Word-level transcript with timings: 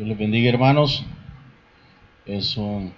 Dios 0.00 0.08
les 0.08 0.16
bendiga 0.18 0.48
hermanos. 0.48 1.04
Es 2.24 2.56
un 2.56 2.94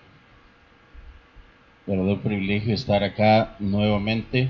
verdadero 1.85 2.23
privilegio 2.23 2.73
estar 2.73 3.03
acá 3.03 3.57
nuevamente 3.59 4.49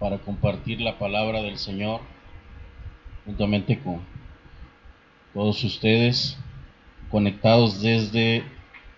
para 0.00 0.18
compartir 0.18 0.80
la 0.80 0.98
palabra 0.98 1.42
del 1.42 1.58
Señor 1.58 2.00
juntamente 3.24 3.78
con 3.78 4.00
todos 5.32 5.62
ustedes 5.62 6.36
conectados 7.08 7.80
desde 7.80 8.42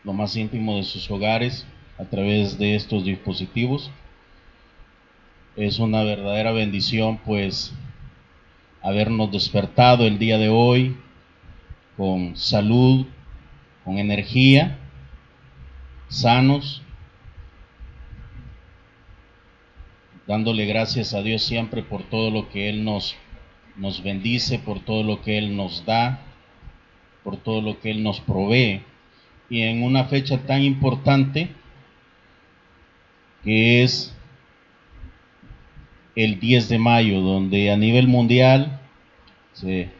lo 0.03 0.15
más 0.15 0.35
íntimo 0.35 0.77
de 0.79 0.85
sus 0.85 1.11
hogares 1.11 1.67
a 1.99 2.07
través 2.07 2.57
de 2.57 2.75
estos 2.75 3.05
dispositivos. 3.05 3.91
Es 5.57 5.79
una 5.79 6.03
verdadera 6.05 6.53
bendición 6.53 7.19
pues 7.19 7.75
habernos 8.83 9.31
despertado 9.31 10.07
el 10.07 10.19
día 10.19 10.39
de 10.39 10.49
hoy 10.49 10.97
con 11.97 12.37
salud, 12.37 13.07
con 13.85 13.99
energía, 13.99 14.79
sanos, 16.09 16.83
dándole 20.27 20.67
gracias 20.67 21.15
a 21.15 21.23
Dios 21.23 21.43
siempre 21.43 21.83
por 21.83 22.03
todo 22.03 22.31
lo 22.31 22.49
que 22.49 22.69
Él 22.69 22.85
nos, 22.85 23.17
nos 23.77 24.03
bendice, 24.03 24.59
por 24.59 24.81
todo 24.81 25.03
lo 25.03 25.23
que 25.23 25.39
Él 25.39 25.57
nos 25.57 25.85
da, 25.85 26.21
por 27.23 27.37
todo 27.37 27.62
lo 27.62 27.81
que 27.81 27.91
Él 27.91 28.03
nos 28.03 28.21
provee. 28.21 28.83
Y 29.49 29.62
en 29.62 29.83
una 29.83 30.05
fecha 30.05 30.39
tan 30.39 30.62
importante 30.62 31.51
que 33.45 33.83
es 33.83 34.17
el 36.15 36.41
10 36.41 36.69
de 36.69 36.78
mayo, 36.78 37.21
donde 37.21 37.71
a 37.71 37.77
nivel 37.77 38.06
mundial 38.06 38.81
se, 39.53 39.91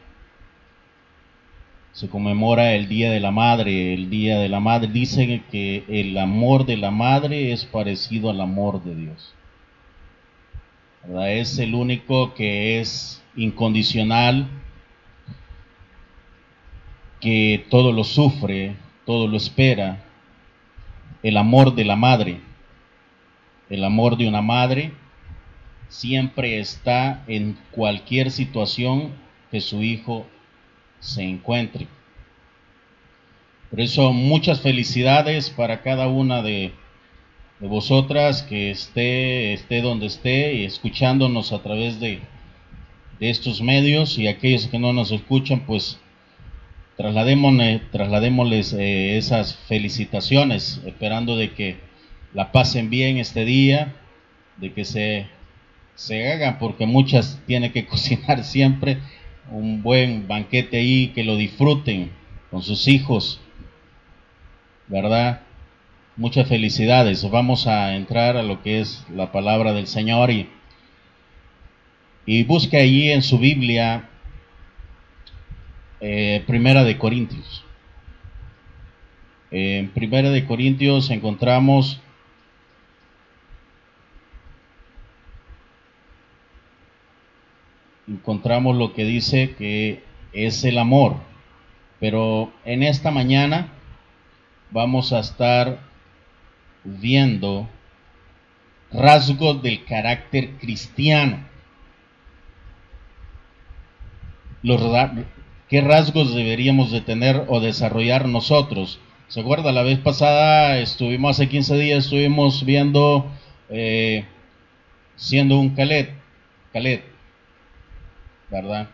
conmemora 2.09 2.73
el 2.73 2.87
Día 2.87 3.11
de 3.11 3.19
la 3.19 3.31
Madre. 3.31 3.93
El 3.93 4.09
Día 4.09 4.39
de 4.39 4.49
la 4.49 4.59
Madre 4.59 4.89
dicen 4.91 5.43
que 5.51 5.83
el 5.87 6.17
amor 6.17 6.65
de 6.65 6.77
la 6.77 6.91
Madre 6.91 7.51
es 7.51 7.65
parecido 7.65 8.29
al 8.29 8.41
amor 8.41 8.83
de 8.83 8.95
Dios. 8.95 9.33
Es 11.27 11.59
el 11.59 11.75
único 11.75 12.33
que 12.33 12.79
es 12.79 13.21
incondicional, 13.35 14.47
que 17.19 17.65
todo 17.69 17.91
lo 17.91 18.03
sufre, 18.03 18.75
todo 19.05 19.27
lo 19.27 19.37
espera. 19.37 20.03
El 21.21 21.37
amor 21.37 21.75
de 21.75 21.85
la 21.85 21.95
madre. 21.95 22.41
El 23.69 23.83
amor 23.83 24.17
de 24.17 24.27
una 24.27 24.41
madre 24.41 24.93
siempre 25.87 26.59
está 26.59 27.23
en 27.27 27.57
cualquier 27.71 28.31
situación 28.31 29.11
que 29.53 29.61
su 29.61 29.83
hijo 29.83 30.25
se 30.99 31.21
encuentre. 31.21 31.85
Por 33.69 33.81
eso 33.81 34.11
muchas 34.11 34.61
felicidades 34.61 35.51
para 35.51 35.83
cada 35.83 36.07
una 36.07 36.41
de, 36.41 36.71
vosotras 37.59 38.41
que 38.41 38.71
esté, 38.71 39.53
esté 39.53 39.83
donde 39.83 40.07
esté 40.07 40.55
y 40.55 40.65
escuchándonos 40.65 41.53
a 41.53 41.61
través 41.61 41.99
de, 41.99 42.21
estos 43.19 43.61
medios 43.61 44.17
y 44.17 44.27
aquellos 44.27 44.65
que 44.65 44.79
no 44.79 44.91
nos 44.91 45.11
escuchan, 45.11 45.67
pues 45.67 45.99
trasladémosles 46.97 48.73
eh, 48.73 49.17
esas 49.17 49.55
felicitaciones, 49.55 50.81
esperando 50.87 51.37
de 51.37 51.51
que 51.51 51.77
la 52.33 52.51
pasen 52.51 52.89
bien 52.89 53.17
este 53.17 53.45
día, 53.45 53.93
de 54.57 54.73
que 54.73 54.83
se 54.83 55.27
se 55.95 56.31
hagan 56.31 56.57
porque 56.59 56.85
muchas 56.85 57.39
tienen 57.45 57.71
que 57.71 57.85
cocinar 57.87 58.43
siempre 58.43 58.97
un 59.53 59.83
buen 59.83 60.27
banquete 60.27 60.77
ahí, 60.77 61.09
que 61.09 61.23
lo 61.23 61.37
disfruten 61.37 62.11
con 62.49 62.63
sus 62.63 62.87
hijos, 62.87 63.39
¿verdad? 64.87 65.41
Muchas 66.17 66.47
felicidades. 66.47 67.29
Vamos 67.29 67.67
a 67.67 67.95
entrar 67.95 68.35
a 68.35 68.41
lo 68.41 68.63
que 68.63 68.79
es 68.79 69.05
la 69.13 69.31
palabra 69.31 69.73
del 69.73 69.85
Señor 69.85 70.31
y, 70.31 70.49
y 72.25 72.43
busque 72.43 72.77
allí 72.77 73.11
en 73.11 73.21
su 73.21 73.37
Biblia 73.37 74.09
eh, 76.01 76.43
Primera 76.47 76.83
de 76.83 76.97
Corintios. 76.97 77.63
En 79.51 79.89
Primera 79.89 80.31
de 80.31 80.45
Corintios 80.45 81.11
encontramos 81.11 82.01
encontramos 88.07 88.75
lo 88.77 88.93
que 88.93 89.05
dice 89.05 89.55
que 89.55 90.03
es 90.33 90.63
el 90.63 90.77
amor. 90.77 91.15
Pero 91.99 92.51
en 92.65 92.83
esta 92.83 93.11
mañana 93.11 93.69
vamos 94.71 95.13
a 95.13 95.19
estar 95.19 95.79
viendo 96.83 97.69
rasgos 98.91 99.61
del 99.61 99.85
carácter 99.85 100.51
cristiano. 100.57 101.45
Los, 104.61 104.81
¿Qué 105.69 105.81
rasgos 105.81 106.35
deberíamos 106.35 106.91
de 106.91 107.01
tener 107.01 107.45
o 107.47 107.59
desarrollar 107.59 108.27
nosotros? 108.27 108.99
¿Se 109.27 109.39
acuerda? 109.39 109.71
La 109.71 109.83
vez 109.83 109.99
pasada 109.99 110.77
estuvimos, 110.79 111.31
hace 111.31 111.49
15 111.49 111.75
días, 111.77 112.03
estuvimos 112.05 112.63
viendo, 112.65 113.31
eh, 113.69 114.25
siendo 115.15 115.59
un 115.59 115.71
calet, 115.71 116.13
calet, 116.71 117.03
¿verdad? 118.53 118.87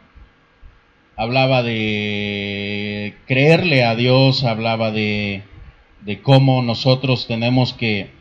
Hablaba 1.18 1.64
de 1.64 3.18
creerle 3.28 3.84
a 3.84 3.94
Dios, 3.94 4.46
hablaba 4.46 4.92
de, 4.92 5.44
cómo 6.24 6.62
nosotros 6.62 7.28
tenemos 7.28 7.74
que, 7.74 8.18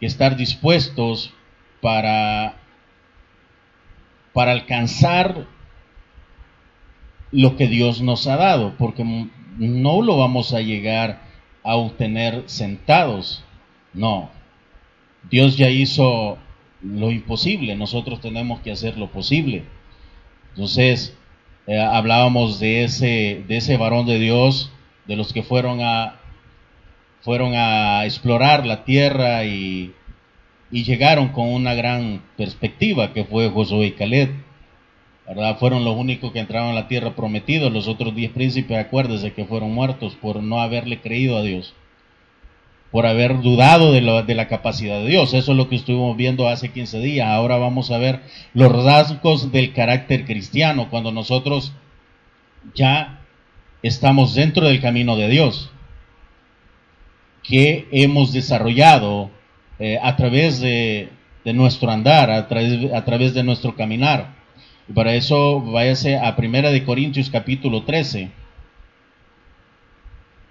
estar 0.00 0.36
dispuestos 0.36 1.32
para, 1.80 2.56
para 4.34 4.52
alcanzar 4.52 5.46
lo 7.32 7.56
que 7.56 7.66
Dios 7.66 8.02
nos 8.02 8.26
ha 8.26 8.36
dado, 8.36 8.74
porque 8.76 9.02
no 9.56 10.02
lo 10.02 10.18
vamos 10.18 10.52
a 10.52 10.60
llegar 10.60 11.22
a 11.64 11.74
obtener 11.74 12.44
sentados, 12.46 13.42
no. 13.94 14.30
Dios 15.28 15.56
ya 15.56 15.70
hizo 15.70 16.38
lo 16.82 17.10
imposible, 17.10 17.74
nosotros 17.74 18.20
tenemos 18.20 18.60
que 18.60 18.70
hacer 18.70 18.98
lo 18.98 19.10
posible. 19.10 19.64
Entonces, 20.54 21.16
eh, 21.66 21.80
hablábamos 21.80 22.60
de 22.60 22.84
ese, 22.84 23.42
de 23.48 23.56
ese 23.56 23.76
varón 23.76 24.06
de 24.06 24.20
Dios, 24.20 24.70
de 25.06 25.16
los 25.16 25.32
que 25.32 25.42
fueron 25.42 25.80
a, 25.82 26.20
fueron 27.22 27.54
a 27.54 28.04
explorar 28.04 28.64
la 28.64 28.84
tierra 28.84 29.44
y, 29.44 29.92
llegaron 30.70 31.28
con 31.28 31.48
una 31.48 31.74
gran 31.74 32.20
perspectiva 32.36 33.12
que 33.12 33.24
fue 33.24 33.48
Josué 33.48 33.86
y 33.86 33.92
Caleb. 33.92 34.30
¿verdad? 35.26 35.56
Fueron 35.58 35.84
los 35.84 35.96
únicos 35.96 36.32
que 36.32 36.40
entraron 36.40 36.70
a 36.70 36.74
la 36.74 36.88
tierra 36.88 37.14
prometida. 37.14 37.70
Los 37.70 37.88
otros 37.88 38.14
diez 38.14 38.32
príncipes, 38.32 38.76
acuérdense 38.76 39.32
que 39.32 39.44
fueron 39.44 39.72
muertos 39.72 40.16
por 40.16 40.42
no 40.42 40.60
haberle 40.60 41.00
creído 41.00 41.36
a 41.36 41.42
Dios 41.42 41.74
por 42.94 43.06
haber 43.06 43.40
dudado 43.40 43.90
de, 43.90 44.00
la 44.02 44.46
capacidad 44.46 45.00
de 45.00 45.08
Dios. 45.08 45.34
Eso 45.34 45.50
es 45.50 45.58
lo 45.58 45.68
que 45.68 45.74
estuvimos 45.74 46.16
viendo 46.16 46.46
hace 46.46 46.70
15 46.70 47.00
días. 47.00 47.26
Ahora 47.26 47.56
vamos 47.56 47.90
a 47.90 47.98
ver 47.98 48.20
los 48.52 48.70
rasgos 48.70 49.50
del 49.50 49.72
carácter 49.72 50.24
cristiano 50.24 50.88
cuando 50.90 51.10
nosotros 51.10 51.72
ya 52.72 53.18
estamos 53.82 54.36
dentro 54.36 54.68
del 54.68 54.80
camino 54.80 55.16
de 55.16 55.26
Dios, 55.26 55.72
que 57.42 57.88
hemos 57.90 58.32
desarrollado 58.32 59.28
eh, 59.80 59.98
a 60.00 60.14
través 60.14 60.60
de, 60.60 61.08
nuestro 61.46 61.90
andar, 61.90 62.30
a 62.30 62.46
través, 62.46 63.34
de 63.34 63.42
nuestro 63.42 63.74
caminar. 63.74 64.36
Y 64.88 64.92
para 64.92 65.16
eso 65.16 65.60
váyase 65.60 66.16
a 66.16 66.36
1 66.38 66.70
de 66.70 66.84
Corintios 66.84 67.28
capítulo 67.28 67.82
13. 67.82 68.43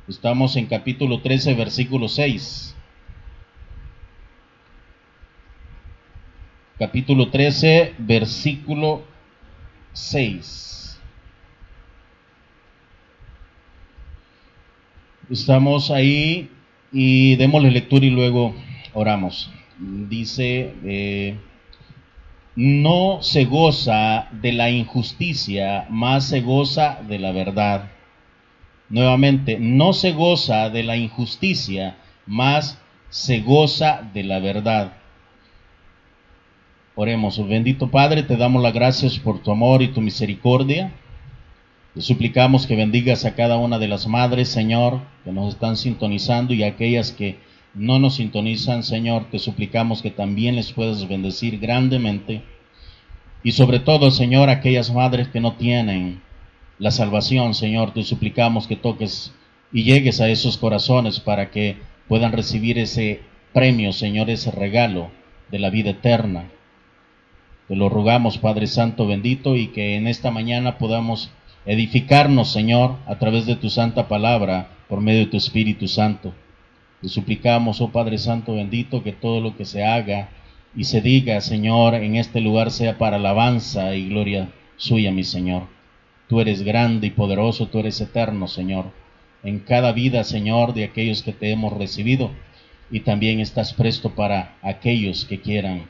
Estamos 0.06 0.58
en 0.58 0.66
capítulo 0.66 1.22
13, 1.22 1.54
versículo 1.54 2.10
6. 2.10 2.76
Capítulo 6.78 7.30
13, 7.30 7.94
versículo 8.00 9.04
6. 9.94 11.00
Estamos 15.30 15.90
ahí 15.90 16.50
y 16.92 17.38
démosle 17.38 17.72
lectura 17.72 18.06
y 18.06 18.10
luego 18.10 18.54
oramos. 18.92 19.50
Dice, 19.80 20.74
eh, 20.84 21.38
no 22.58 23.20
se 23.22 23.46
goza 23.46 24.28
de 24.34 24.52
la 24.52 24.70
injusticia, 24.70 25.86
más 25.90 26.28
se 26.28 26.42
goza 26.42 27.00
de 27.08 27.20
la 27.20 27.32
verdad 27.32 27.93
Nuevamente, 28.90 29.58
no 29.60 29.94
se 29.94 30.12
goza 30.12 30.70
de 30.70 30.84
la 30.84 30.98
injusticia, 30.98 31.98
más 32.26 32.80
se 33.10 33.40
goza 33.40 34.10
de 34.14 34.24
la 34.24 34.40
verdad. 34.40 34.94
Oremos, 36.96 37.48
bendito 37.48 37.90
Padre, 37.90 38.24
te 38.24 38.38
damos 38.38 38.62
las 38.62 38.74
gracias 38.74 39.18
por 39.18 39.42
tu 39.42 39.52
amor 39.52 39.82
y 39.82 39.88
tu 39.88 40.02
misericordia. 40.02 40.92
Te 41.96 42.02
suplicamos 42.02 42.68
que 42.68 42.76
bendigas 42.76 43.26
a 43.26 43.36
cada 43.36 43.58
una 43.58 43.80
de 43.80 43.88
las 43.88 44.08
madres, 44.08 44.50
Señor, 44.50 45.00
que 45.24 45.32
nos 45.32 45.54
están 45.54 45.78
sintonizando 45.78 46.54
y 46.54 46.64
a 46.64 46.68
aquellas 46.68 47.12
que 47.12 47.38
no 47.74 47.98
nos 47.98 48.16
sintonizan, 48.16 48.84
Señor, 48.84 49.26
te 49.32 49.40
suplicamos 49.40 50.02
que 50.02 50.12
también 50.12 50.56
les 50.56 50.72
puedas 50.72 51.08
bendecir 51.08 51.60
grandemente. 51.60 52.44
Y 53.44 53.54
sobre 53.54 53.80
todo, 53.80 54.12
Señor, 54.12 54.50
aquellas 54.50 54.92
madres 54.94 55.28
que 55.28 55.40
no 55.40 55.54
tienen 55.54 56.22
la 56.80 56.92
salvación, 56.92 57.54
Señor, 57.54 57.94
te 57.94 58.04
suplicamos 58.04 58.68
que 58.68 58.76
toques 58.76 59.34
y 59.72 59.84
llegues 59.84 60.22
a 60.22 60.30
esos 60.30 60.58
corazones 60.58 61.20
para 61.20 61.52
que 61.52 61.78
puedan 62.08 62.32
recibir 62.32 62.78
ese 62.78 63.22
premio, 63.54 63.94
Señor, 63.94 64.30
ese 64.30 64.52
regalo 64.52 65.10
de 65.52 65.60
la 65.60 65.70
vida 65.70 65.92
eterna. 65.92 66.50
Te 67.68 67.76
lo 67.76 67.90
rogamos, 67.90 68.38
Padre 68.38 68.68
Santo 68.68 69.08
bendito, 69.08 69.56
y 69.56 69.68
que 69.68 69.96
en 69.96 70.08
esta 70.08 70.32
mañana 70.32 70.78
podamos 70.78 71.32
edificarnos, 71.66 72.52
Señor, 72.52 72.98
a 73.06 73.18
través 73.20 73.46
de 73.46 73.56
tu 73.56 73.70
santa 73.70 74.08
palabra, 74.08 74.70
por 74.90 75.02
medio 75.02 75.22
de 75.22 75.28
tu 75.28 75.38
Espíritu 75.38 75.88
Santo. 75.88 76.34
Te 77.02 77.08
suplicamos, 77.08 77.82
oh 77.82 77.92
Padre 77.92 78.18
Santo 78.18 78.56
bendito, 78.56 79.04
que 79.04 79.12
todo 79.12 79.42
lo 79.42 79.56
que 79.56 79.66
se 79.66 79.84
haga 79.84 80.30
y 80.76 80.84
se 80.86 81.02
diga, 81.02 81.40
Señor, 81.42 81.96
en 81.96 82.16
este 82.16 82.42
lugar 82.42 82.72
sea 82.72 82.98
para 82.98 83.18
alabanza 83.18 83.96
y 83.96 84.10
gloria 84.10 84.50
suya, 84.76 85.12
mi 85.12 85.24
Señor. 85.24 85.73
Tú 86.34 86.42
eres 86.42 86.64
grande 86.64 87.06
y 87.06 87.12
poderoso, 87.12 87.68
tú 87.68 87.78
eres 87.78 88.02
eterno, 88.02 88.48
Señor. 88.48 88.86
En 89.44 89.60
cada 89.60 89.92
vida, 89.92 90.24
Señor, 90.24 90.74
de 90.74 90.84
aquellos 90.84 91.22
que 91.22 91.32
te 91.32 91.52
hemos 91.52 91.72
recibido, 91.74 92.32
y 92.90 93.02
también 93.02 93.40
estás 93.40 93.76
presto 93.76 94.16
para 94.16 94.56
aquellos 94.64 95.26
que 95.26 95.42
quieran 95.42 95.84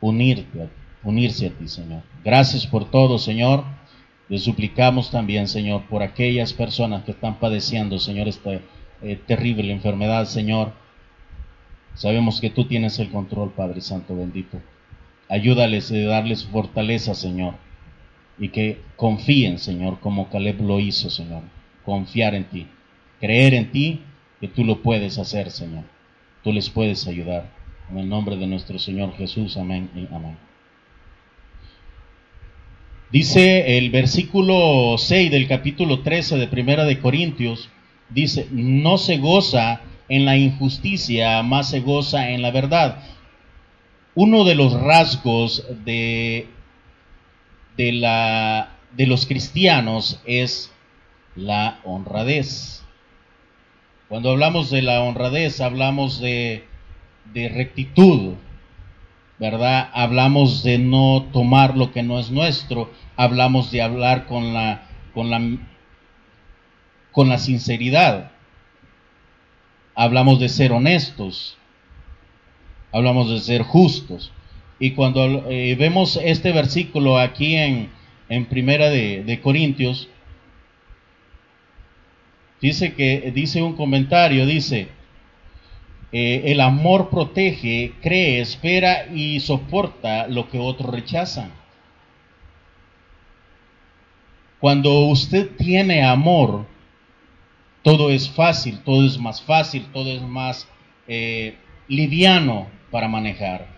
unirte, 0.00 0.68
unirse 1.02 1.48
a 1.48 1.50
ti, 1.50 1.66
Señor. 1.66 2.02
Gracias 2.24 2.64
por 2.64 2.88
todo, 2.88 3.18
Señor. 3.18 3.64
Le 4.28 4.38
suplicamos 4.38 5.10
también, 5.10 5.48
Señor, 5.48 5.82
por 5.88 6.04
aquellas 6.04 6.52
personas 6.52 7.02
que 7.02 7.10
están 7.10 7.40
padeciendo, 7.40 7.98
Señor, 7.98 8.28
esta 8.28 8.52
eh, 9.02 9.20
terrible 9.26 9.72
enfermedad, 9.72 10.26
Señor. 10.26 10.74
Sabemos 11.94 12.40
que 12.40 12.50
tú 12.50 12.66
tienes 12.66 13.00
el 13.00 13.10
control, 13.10 13.50
Padre 13.50 13.80
Santo 13.80 14.14
bendito. 14.14 14.60
Ayúdales 15.28 15.90
y 15.90 16.04
darles 16.04 16.44
fortaleza, 16.44 17.16
Señor. 17.16 17.54
Y 18.38 18.50
que 18.50 18.80
confíen, 18.96 19.58
Señor, 19.58 20.00
como 20.00 20.28
Caleb 20.28 20.60
lo 20.60 20.80
hizo, 20.80 21.10
Señor. 21.10 21.42
Confiar 21.84 22.34
en 22.34 22.44
ti. 22.44 22.66
Creer 23.20 23.54
en 23.54 23.72
ti, 23.72 24.02
que 24.40 24.48
tú 24.48 24.64
lo 24.64 24.82
puedes 24.82 25.18
hacer, 25.18 25.50
Señor. 25.50 25.84
Tú 26.44 26.52
les 26.52 26.70
puedes 26.70 27.06
ayudar. 27.08 27.50
En 27.90 27.98
el 27.98 28.08
nombre 28.08 28.36
de 28.36 28.46
nuestro 28.46 28.78
Señor 28.78 29.14
Jesús. 29.16 29.56
Amén 29.56 29.90
y 29.94 30.14
amén. 30.14 30.36
Dice 33.10 33.78
el 33.78 33.88
versículo 33.88 34.96
6 34.98 35.30
del 35.30 35.48
capítulo 35.48 36.00
13 36.00 36.36
de 36.36 36.46
Primera 36.46 36.84
de 36.84 36.98
Corintios, 36.98 37.70
dice, 38.10 38.46
no 38.50 38.98
se 38.98 39.16
goza 39.16 39.80
en 40.10 40.26
la 40.26 40.36
injusticia, 40.36 41.42
más 41.42 41.70
se 41.70 41.80
goza 41.80 42.30
en 42.30 42.42
la 42.42 42.50
verdad. 42.50 43.02
Uno 44.14 44.44
de 44.44 44.54
los 44.54 44.74
rasgos 44.74 45.64
de, 45.86 46.48
de, 47.78 47.92
la, 47.92 48.76
de 48.92 49.06
los 49.06 49.24
cristianos 49.24 50.20
es 50.26 50.70
la 51.36 51.78
honradez. 51.84 52.84
Cuando 54.08 54.30
hablamos 54.30 54.70
de 54.70 54.82
la 54.82 55.00
honradez, 55.00 55.60
hablamos 55.60 56.20
de, 56.20 56.66
de 57.32 57.48
rectitud, 57.48 58.34
¿verdad? 59.38 59.88
Hablamos 59.94 60.64
de 60.64 60.78
no 60.78 61.28
tomar 61.32 61.76
lo 61.76 61.92
que 61.92 62.02
no 62.02 62.18
es 62.18 62.30
nuestro, 62.30 62.90
hablamos 63.16 63.70
de 63.70 63.80
hablar 63.80 64.26
con 64.26 64.52
la, 64.52 64.88
con 65.14 65.30
la, 65.30 65.40
con 67.12 67.28
la 67.28 67.38
sinceridad, 67.38 68.32
hablamos 69.94 70.40
de 70.40 70.48
ser 70.48 70.72
honestos, 70.72 71.56
hablamos 72.92 73.30
de 73.30 73.38
ser 73.38 73.62
justos. 73.62 74.32
Y 74.78 74.92
cuando 74.92 75.50
eh, 75.50 75.76
vemos 75.78 76.18
este 76.22 76.52
versículo 76.52 77.18
aquí 77.18 77.56
en, 77.56 77.90
en 78.28 78.46
Primera 78.46 78.90
de, 78.90 79.24
de 79.24 79.40
Corintios, 79.40 80.08
dice 82.60 82.94
que 82.94 83.32
dice 83.34 83.62
un 83.62 83.74
comentario, 83.74 84.46
dice, 84.46 84.88
eh, 86.10 86.42
el 86.46 86.60
amor 86.60 87.10
protege, 87.10 87.92
cree, 88.00 88.40
espera 88.40 89.06
y 89.12 89.40
soporta 89.40 90.26
lo 90.26 90.48
que 90.48 90.58
otros 90.58 90.90
rechazan. 90.90 91.52
Cuando 94.58 95.00
usted 95.06 95.50
tiene 95.56 96.02
amor, 96.02 96.66
todo 97.82 98.10
es 98.10 98.28
fácil, 98.28 98.80
todo 98.80 99.06
es 99.06 99.18
más 99.18 99.42
fácil, 99.42 99.86
todo 99.92 100.10
es 100.10 100.22
más 100.22 100.66
eh, 101.06 101.56
liviano 101.88 102.68
para 102.90 103.06
manejar. 103.06 103.77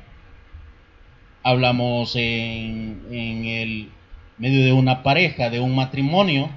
Hablamos 1.43 2.17
en, 2.17 3.07
en 3.11 3.45
el 3.45 3.91
medio 4.39 4.65
de 4.65 4.73
una 4.73 5.03
pareja, 5.03 5.51
de 5.51 5.61
un 5.61 5.75
matrimonio, 5.75 6.51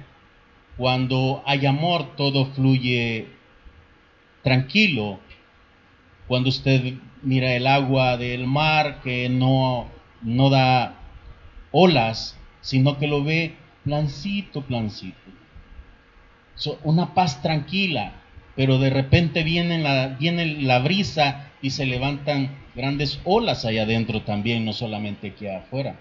cuando 0.76 1.42
hay 1.46 1.66
amor 1.66 2.16
todo 2.16 2.46
fluye 2.46 3.28
tranquilo, 4.42 5.20
cuando 6.26 6.48
usted 6.48 6.94
mira 7.22 7.54
el 7.54 7.66
agua 7.66 8.16
del 8.16 8.46
mar 8.46 9.00
que 9.02 9.28
no, 9.28 9.88
no 10.22 10.50
da 10.50 10.94
olas, 11.70 12.38
sino 12.60 12.98
que 12.98 13.06
lo 13.06 13.22
ve 13.22 13.54
plancito, 13.84 14.62
plancito. 14.62 15.18
una 16.82 17.14
paz 17.14 17.42
tranquila, 17.42 18.12
pero 18.56 18.78
de 18.78 18.90
repente 18.90 19.42
viene 19.42 19.78
la, 19.78 20.08
viene 20.08 20.62
la 20.62 20.78
brisa 20.78 21.50
y 21.60 21.70
se 21.70 21.86
levantan 21.86 22.63
grandes 22.74 23.20
olas 23.24 23.64
allá 23.64 23.82
adentro 23.82 24.22
también, 24.22 24.64
no 24.64 24.72
solamente 24.72 25.28
aquí 25.28 25.46
afuera. 25.46 25.96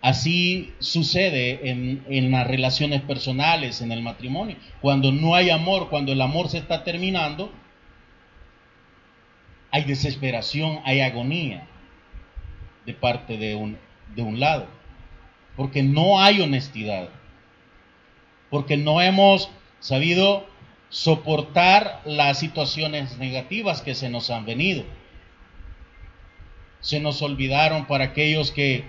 Así 0.00 0.72
sucede 0.80 1.70
en, 1.70 2.04
en, 2.08 2.30
las 2.32 2.46
relaciones 2.46 3.02
personales, 3.02 3.80
en 3.80 3.92
el 3.92 4.02
matrimonio. 4.02 4.56
Cuando 4.80 5.12
no 5.12 5.36
hay 5.36 5.50
amor, 5.50 5.90
cuando 5.90 6.12
el 6.12 6.20
amor 6.20 6.48
se 6.48 6.58
está 6.58 6.82
terminando, 6.82 7.52
hay 9.70 9.84
desesperación, 9.84 10.80
hay 10.84 11.00
agonía 11.00 11.66
de 12.84 12.92
parte 12.94 13.38
de 13.38 13.54
un, 13.54 13.78
de 14.14 14.22
un 14.22 14.40
lado, 14.40 14.66
porque 15.56 15.82
no 15.82 16.20
hay 16.20 16.40
honestidad, 16.40 17.08
porque 18.50 18.76
no 18.76 19.00
hemos 19.00 19.50
sabido 19.80 20.46
soportar 20.90 22.02
las 22.04 22.38
situaciones 22.38 23.16
negativas 23.16 23.80
que 23.80 23.94
se 23.94 24.10
nos 24.10 24.30
han 24.30 24.44
venido. 24.44 24.84
Se 26.82 27.00
nos 27.00 27.22
olvidaron 27.22 27.86
para 27.86 28.04
aquellos 28.04 28.50
que, 28.50 28.84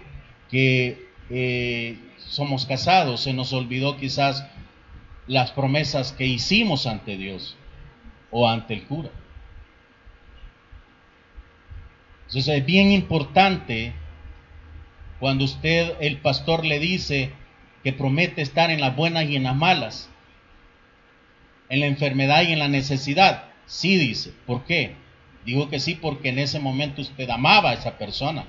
que 0.49 1.07
eh, 1.29 1.97
somos 2.17 2.65
casados, 2.65 3.21
se 3.21 3.33
nos 3.33 3.53
olvidó 3.53 3.95
quizás 3.95 4.45
las 5.27 5.51
promesas 5.51 6.11
que 6.11 6.25
hicimos 6.25 6.85
ante 6.85 7.15
Dios 7.15 7.55
o 8.31 8.49
ante 8.49 8.73
el 8.73 8.83
cura. 8.83 9.09
Entonces 12.27 12.57
es 12.57 12.65
bien 12.65 12.91
importante 12.91 13.93
cuando 15.19 15.45
usted, 15.45 15.93
el 16.01 16.17
pastor, 16.17 16.65
le 16.65 16.79
dice 16.79 17.31
que 17.83 17.93
promete 17.93 18.41
estar 18.41 18.71
en 18.71 18.81
las 18.81 18.95
buenas 18.95 19.29
y 19.29 19.35
en 19.35 19.43
las 19.43 19.55
malas, 19.55 20.09
en 21.69 21.79
la 21.79 21.85
enfermedad 21.85 22.43
y 22.43 22.51
en 22.51 22.59
la 22.59 22.67
necesidad. 22.67 23.45
Sí 23.65 23.97
dice. 23.97 24.33
¿Por 24.45 24.65
qué? 24.65 24.95
Digo 25.45 25.69
que 25.69 25.79
sí 25.79 25.95
porque 25.95 26.29
en 26.29 26.39
ese 26.39 26.59
momento 26.59 27.01
usted 27.01 27.29
amaba 27.29 27.71
a 27.71 27.73
esa 27.73 27.97
persona. 27.97 28.45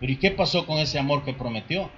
Pero 0.00 0.12
¿y 0.12 0.16
qué 0.16 0.30
pasó 0.30 0.66
con 0.66 0.78
ese 0.78 0.98
amor 0.98 1.24
que 1.24 1.32
prometió? 1.32 1.90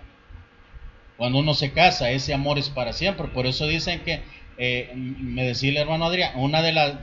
Cuando 1.16 1.38
uno 1.38 1.54
se 1.54 1.72
casa, 1.72 2.10
ese 2.10 2.32
amor 2.32 2.58
es 2.58 2.70
para 2.70 2.92
siempre. 2.92 3.28
Por 3.28 3.46
eso 3.46 3.66
dicen 3.66 4.00
que, 4.00 4.22
eh, 4.58 4.92
me 4.94 5.44
decía 5.44 5.70
el 5.70 5.76
hermano 5.76 6.06
Adrián, 6.06 6.32
una 6.36 6.62
de 6.62 6.72
las 6.72 6.94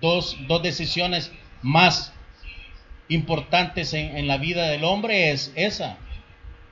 dos, 0.00 0.36
dos 0.46 0.62
decisiones 0.62 1.32
más 1.62 2.12
importantes 3.08 3.94
en, 3.94 4.26
la 4.26 4.38
vida 4.38 4.68
del 4.68 4.84
hombre 4.84 5.30
es 5.30 5.52
esa. 5.56 5.98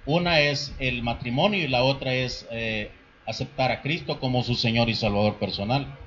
Una 0.07 0.41
es 0.41 0.75
el 0.79 1.03
matrimonio 1.03 1.65
y 1.65 1.69
la 1.69 1.83
otra 1.83 2.15
es 2.15 2.47
eh, 2.51 2.91
aceptar 3.27 3.71
a 3.71 3.81
Cristo 3.81 4.21
como 4.21 4.43
su 4.43 4.55
Señor 4.55 4.89
y 4.89 4.95
Salvador 4.95 5.39
personal. 5.39 5.99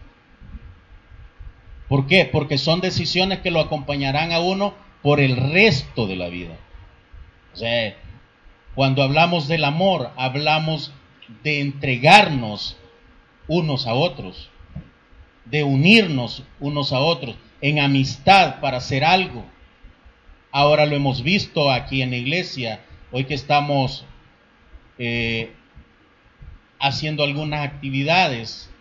¿Por 1.88 2.08
qué? 2.08 2.25
Porque 2.25 2.58
son 2.58 2.82
decisiones 2.82 3.39
que 3.39 3.51
lo 3.51 3.60
acompañarán 3.60 4.32
a 4.32 4.39
uno 4.39 4.74
por 5.01 5.20
el 5.20 5.38
resto 5.38 6.08
de 6.08 6.15
la 6.15 6.27
vida. 6.27 6.58
O 7.53 7.58
sea, 7.58 7.96
cuando 8.75 9.03
hablamos 9.03 9.48
del 9.48 9.63
amor, 9.63 10.12
hablamos 10.17 10.91
de 11.44 11.62
entregarnos 11.62 12.77
unos 13.48 13.88
a 13.88 13.94
otros, 13.94 14.50
de 15.46 15.63
unirnos 15.63 16.44
unos 16.60 16.91
a 16.94 17.00
otros 17.00 17.36
en 17.62 17.79
amistad 17.79 18.60
para 18.60 18.77
hacer 18.77 19.03
algo 19.03 19.46
Ahora 20.51 20.86
lo 20.86 20.96
hemos 20.96 21.22
visto 21.22 21.70
aquí 21.70 22.01
en 22.01 22.10
la 22.10 22.17
iglesia, 22.17 22.79
hoy 23.12 23.25
que 23.25 23.34
estamos 23.34 24.06
eh, 24.98 25.51
haciendo 26.79 27.24
algunas 27.24 27.63
actividades, 27.63 28.72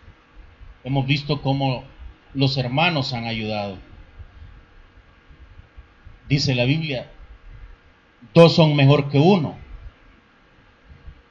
hemos 0.83 1.05
visto 1.05 1.41
cómo 1.41 1.83
los 2.33 2.57
hermanos 2.57 3.13
han 3.13 3.25
ayudado. 3.25 3.77
Dice 6.27 6.55
la 6.55 6.65
Biblia, 6.65 7.09
dos 8.33 8.55
son 8.55 8.75
mejor 8.75 9.09
que 9.09 9.17
uno. 9.17 9.57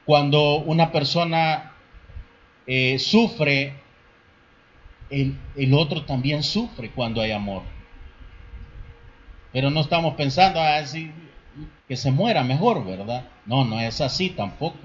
Cuando 0.05 0.57
una 0.57 0.91
persona 0.91 1.73
eh, 2.65 2.97
sufre, 2.97 3.73
el, 5.09 5.37
el, 5.55 5.73
otro 5.73 6.03
también 6.05 6.43
sufre 6.43 6.91
cuando 6.91 7.21
hay 7.21 7.31
amor. 7.31 7.63
Pero 9.51 9.69
no 9.69 9.81
estamos 9.81 10.15
pensando 10.15 10.59
así 10.59 11.11
ah, 11.11 11.63
que 11.87 11.95
se 11.95 12.11
muera 12.11 12.43
mejor, 12.43 12.85
¿verdad? 12.85 13.27
No, 13.45 13.65
no 13.65 13.79
es 13.79 14.01
así 14.01 14.29
tampoco. 14.29 14.77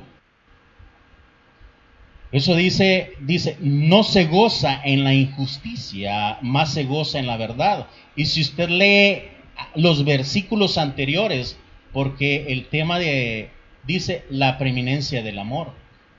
Eso 2.32 2.56
dice, 2.56 3.12
dice, 3.20 3.58
no 3.60 4.02
se 4.02 4.24
goza 4.24 4.80
en 4.82 5.04
la 5.04 5.12
injusticia, 5.12 6.38
más 6.40 6.72
se 6.72 6.84
goza 6.84 7.18
en 7.18 7.26
la 7.26 7.36
verdad. 7.36 7.88
Y 8.16 8.24
si 8.24 8.40
usted 8.40 8.70
lee 8.70 9.28
los 9.74 10.06
versículos 10.06 10.78
anteriores, 10.78 11.58
porque 11.92 12.46
el 12.48 12.68
tema 12.68 12.98
de, 12.98 13.50
dice, 13.84 14.24
la 14.30 14.56
preeminencia 14.56 15.22
del 15.22 15.38
amor, 15.38 15.74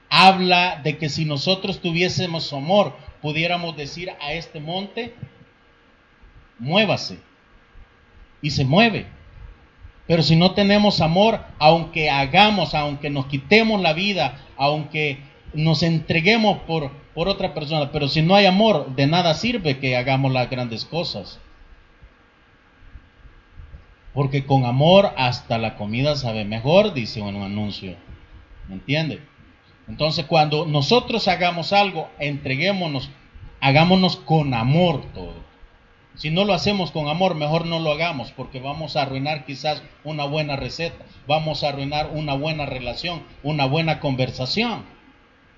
habla 0.08 0.79
de 0.84 1.00
que 1.00 1.10
si 1.10 1.25
nosotros 1.25 1.82
tuviésemos 1.82 2.53
amor, 2.53 2.96
pudiéramos 3.24 3.75
decir 3.75 4.12
a 4.22 4.34
este 4.34 4.60
monte, 4.60 5.15
muévase, 6.60 7.17
y 8.39 8.51
se 8.51 8.65
mueve. 8.65 9.08
Pero 10.05 10.22
si 10.22 10.36
no 10.36 10.51
tenemos 10.51 11.01
amor, 11.01 11.43
aunque 11.58 12.12
hagamos, 12.12 12.75
aunque 12.75 13.10
nos 13.10 13.25
quitemos 13.25 13.82
la 13.82 13.93
vida, 13.93 14.38
aunque 14.58 15.17
nos 15.54 15.84
entreguemos 15.84 16.60
por, 16.60 16.92
por 17.14 17.28
otra 17.28 17.54
persona, 17.54 17.92
pero 17.92 18.08
si 18.08 18.22
no 18.22 18.36
hay 18.36 18.46
amor, 18.46 18.96
de 18.96 19.08
nada 19.08 19.34
sirve 19.34 19.80
que 19.80 19.96
hagamos 19.96 20.32
las 20.32 20.50
grandes 20.50 20.86
cosas. 20.86 21.40
Porque 24.14 24.46
con 24.46 24.66
amor 24.66 25.12
hasta 25.18 25.58
la 25.58 25.76
comida 25.76 26.16
sabe 26.16 26.46
mejor, 26.46 26.94
dice 26.94 27.22
un 27.22 27.42
anuncio. 27.42 27.96
¿Me 28.68 28.76
entiende? 28.76 29.22
Entonces 29.88 30.26
cuando 30.26 30.66
nosotros 30.66 31.28
hagamos 31.28 31.74
algo, 31.74 32.10
entreguémonos, 32.20 33.10
hagámonos 33.60 34.18
con 34.18 34.54
amor 34.54 35.04
todo. 35.14 35.44
Si 36.16 36.30
no 36.30 36.46
lo 36.46 36.54
hacemos 36.54 36.92
con 36.92 37.08
amor, 37.08 37.34
mejor 37.34 37.66
no 37.66 37.80
lo 37.80 37.92
hagamos 37.92 38.32
porque 38.32 38.60
vamos 38.60 38.96
a 38.96 39.02
arruinar 39.02 39.46
quizás 39.46 39.82
una 40.04 40.26
buena 40.26 40.56
receta, 40.56 41.04
vamos 41.28 41.64
a 41.64 41.70
arruinar 41.70 42.12
una 42.14 42.36
buena 42.36 42.68
relación, 42.68 43.24
una 43.42 43.66
buena 43.66 44.00
conversación 44.00 44.84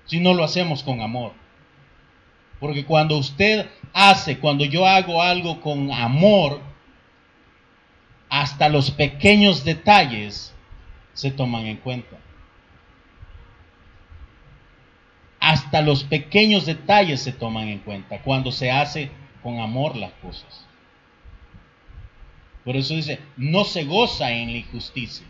si 0.06 0.20
no 0.20 0.34
lo 0.34 0.44
hacemos 0.44 0.82
con 0.82 1.00
amor. 1.00 1.32
Porque 2.58 2.84
cuando 2.84 3.18
usted 3.18 3.68
hace, 3.92 4.38
cuando 4.38 4.64
yo 4.64 4.86
hago 4.86 5.22
algo 5.22 5.60
con 5.60 5.92
amor, 5.92 6.60
hasta 8.28 8.68
los 8.68 8.90
pequeños 8.90 9.64
detalles 9.64 10.54
se 11.12 11.30
toman 11.30 11.66
en 11.66 11.76
cuenta. 11.76 12.16
Hasta 15.38 15.80
los 15.82 16.04
pequeños 16.04 16.66
detalles 16.66 17.20
se 17.20 17.32
toman 17.32 17.68
en 17.68 17.78
cuenta 17.78 18.20
cuando 18.22 18.50
se 18.50 18.70
hace 18.70 19.10
con 19.42 19.60
amor 19.60 19.96
las 19.96 20.12
cosas. 20.14 20.66
Por 22.64 22.76
eso 22.76 22.94
dice, 22.94 23.20
no 23.36 23.64
se 23.64 23.84
goza 23.84 24.32
en 24.32 24.50
la 24.50 24.58
injusticia, 24.58 25.24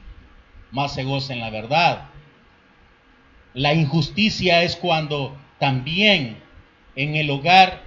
más 0.70 0.94
se 0.94 1.04
goza 1.04 1.34
en 1.34 1.40
la 1.40 1.50
verdad. 1.50 2.08
La 3.56 3.72
injusticia 3.72 4.62
es 4.64 4.76
cuando 4.76 5.34
también 5.58 6.36
en 6.94 7.16
el 7.16 7.30
hogar 7.30 7.80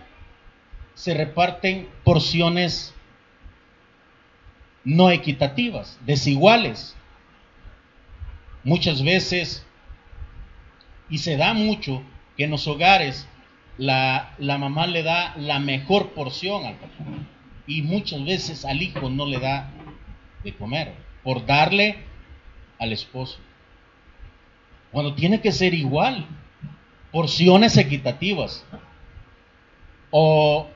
se 0.95 1.13
reparten 1.13 1.87
porciones 2.03 2.95
no 4.83 5.11
equitativas, 5.11 5.99
desiguales. 6.07 6.95
Muchas 8.63 9.03
veces, 9.03 9.63
y 11.07 11.19
se 11.19 11.37
da 11.37 11.53
mucho, 11.53 12.01
que 12.35 12.45
en 12.45 12.49
los 12.49 12.67
hogares 12.67 13.27
la, 13.77 14.33
mamá 14.39 14.87
le 14.87 15.03
da 15.03 15.35
la 15.37 15.59
mejor 15.59 16.13
porción 16.13 16.65
al 16.65 16.77
papá 16.77 16.95
y 17.67 17.83
muchas 17.83 18.25
veces 18.25 18.65
al 18.65 18.81
hijo 18.81 19.11
no 19.11 19.27
le 19.27 19.39
da 19.39 19.69
de 20.43 20.51
comer 20.55 20.95
por 21.23 21.45
darle 21.45 21.97
al 22.79 22.91
esposo. 22.91 23.37
Cuando 24.91 25.13
tiene 25.13 25.41
que 25.41 25.51
ser 25.51 25.73
igual, 25.73 26.25
porciones 27.11 27.77
equitativas. 27.77 28.65
O, 30.11 30.67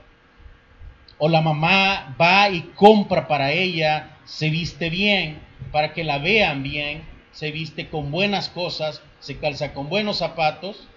o 1.17 1.29
la 1.29 1.41
mamá 1.41 2.15
va 2.19 2.49
y 2.49 2.61
compra 2.75 3.27
para 3.27 3.51
ella, 3.51 4.17
se 4.25 4.49
viste 4.49 4.89
bien, 4.89 5.39
para 5.71 5.93
que 5.93 6.03
la 6.03 6.19
vean 6.19 6.63
bien, 6.63 7.03
se 7.31 7.51
viste 7.51 7.89
con 7.89 8.11
buenas 8.11 8.49
cosas, 8.49 9.01
se 9.19 9.37
calza 9.37 9.73
con 9.73 9.89
buenos 9.89 10.17
zapatos, 10.17 10.87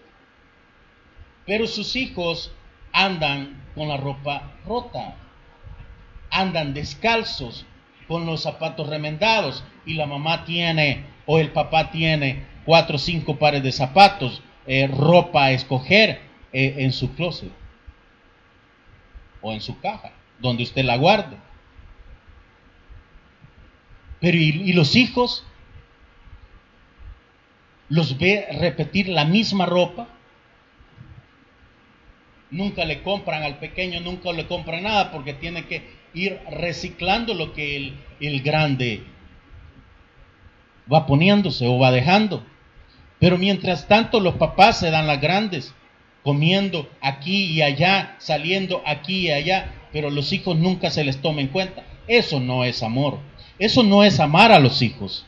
pero 1.47 1.67
sus 1.67 1.97
hijos 1.97 2.53
andan 2.93 3.63
con 3.75 3.89
la 3.89 3.97
ropa 3.97 4.53
rota, 4.67 5.15
andan 6.31 6.75
descalzos, 6.75 7.65
con 8.09 8.27
los 8.27 8.43
zapatos 8.43 8.89
remendados, 8.89 9.65
y 9.87 9.95
la 9.95 10.07
mamá 10.07 10.45
tiene 10.45 11.05
o 11.25 11.39
el 11.39 11.51
papá 11.53 11.91
tiene 11.91 12.45
cuatro 12.67 12.97
o 12.97 12.99
cinco 12.99 13.39
pares 13.39 13.63
de 13.63 13.73
zapatos, 13.73 14.43
eh, 14.67 14.89
ropa 14.89 15.45
a 15.45 15.53
escoger 15.53 16.21
eh, 16.53 16.75
en 16.79 16.93
su 16.93 17.15
closet 17.15 17.51
o 19.41 19.53
en 19.53 19.61
su 19.61 19.81
caja, 19.81 20.13
donde 20.41 20.65
usted 20.65 20.85
la 20.85 20.97
guarde. 20.97 21.37
Pero 24.21 24.37
¿y, 24.37 24.73
los 24.73 24.97
hijos? 24.97 25.45
¿Los 27.89 28.19
ve 28.19 28.49
repetir 28.59 29.09
la 29.09 29.25
misma 29.25 29.67
ropa? 29.67 30.09
Nunca 32.51 32.85
le 32.85 33.03
compran 33.03 33.45
al 33.45 33.59
pequeño, 33.59 34.01
nunca 34.01 34.33
le 34.33 34.47
compran 34.47 34.83
nada 34.83 35.13
porque 35.13 35.35
tiene 35.35 35.67
que 35.67 35.89
ir 36.15 36.41
reciclando 36.51 37.35
lo 37.35 37.53
que 37.53 37.77
el, 37.77 37.97
el 38.21 38.43
grande 38.43 39.05
va 40.93 41.07
poniéndose 41.07 41.67
o 41.67 41.79
va 41.79 41.93
dejando. 41.93 42.45
Pero 43.27 43.39
mientras 43.39 43.89
tanto 43.89 44.21
los 44.21 44.37
papás 44.37 44.79
se 44.79 44.93
dan 44.93 45.09
las 45.09 45.21
grandes, 45.21 45.75
comiendo 46.23 46.89
aquí 47.01 47.47
y 47.47 47.61
allá, 47.61 48.15
saliendo 48.19 48.85
aquí 48.87 49.27
y 49.27 49.33
allá, 49.33 49.75
pero 49.93 50.11
los 50.11 50.33
hijos 50.33 50.57
nunca 50.57 50.93
se 50.93 51.03
les 51.03 51.21
toma 51.21 51.41
en 51.41 51.49
cuenta. 51.49 51.83
Eso 52.07 52.39
no 52.39 52.63
es 52.63 52.85
amor. 52.85 53.19
Eso 53.59 53.83
no 53.83 54.05
es 54.05 54.21
amar 54.21 54.53
a 54.53 54.61
los 54.61 54.81
hijos. 54.81 55.27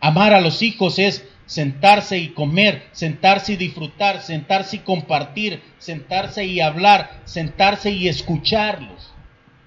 Amar 0.00 0.34
a 0.34 0.42
los 0.42 0.60
hijos 0.60 0.98
es 0.98 1.26
sentarse 1.46 2.18
y 2.18 2.34
comer, 2.34 2.90
sentarse 2.92 3.54
y 3.54 3.56
disfrutar, 3.56 4.20
sentarse 4.20 4.76
y 4.76 4.80
compartir, 4.80 5.62
sentarse 5.78 6.44
y 6.44 6.60
hablar, 6.60 7.22
sentarse 7.24 7.90
y 7.90 8.08
escucharlos. 8.08 9.14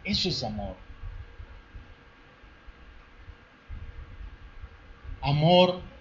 Eso 0.04 0.30
es 0.30 0.44
amor. 0.44 0.76
Amor 5.24 5.95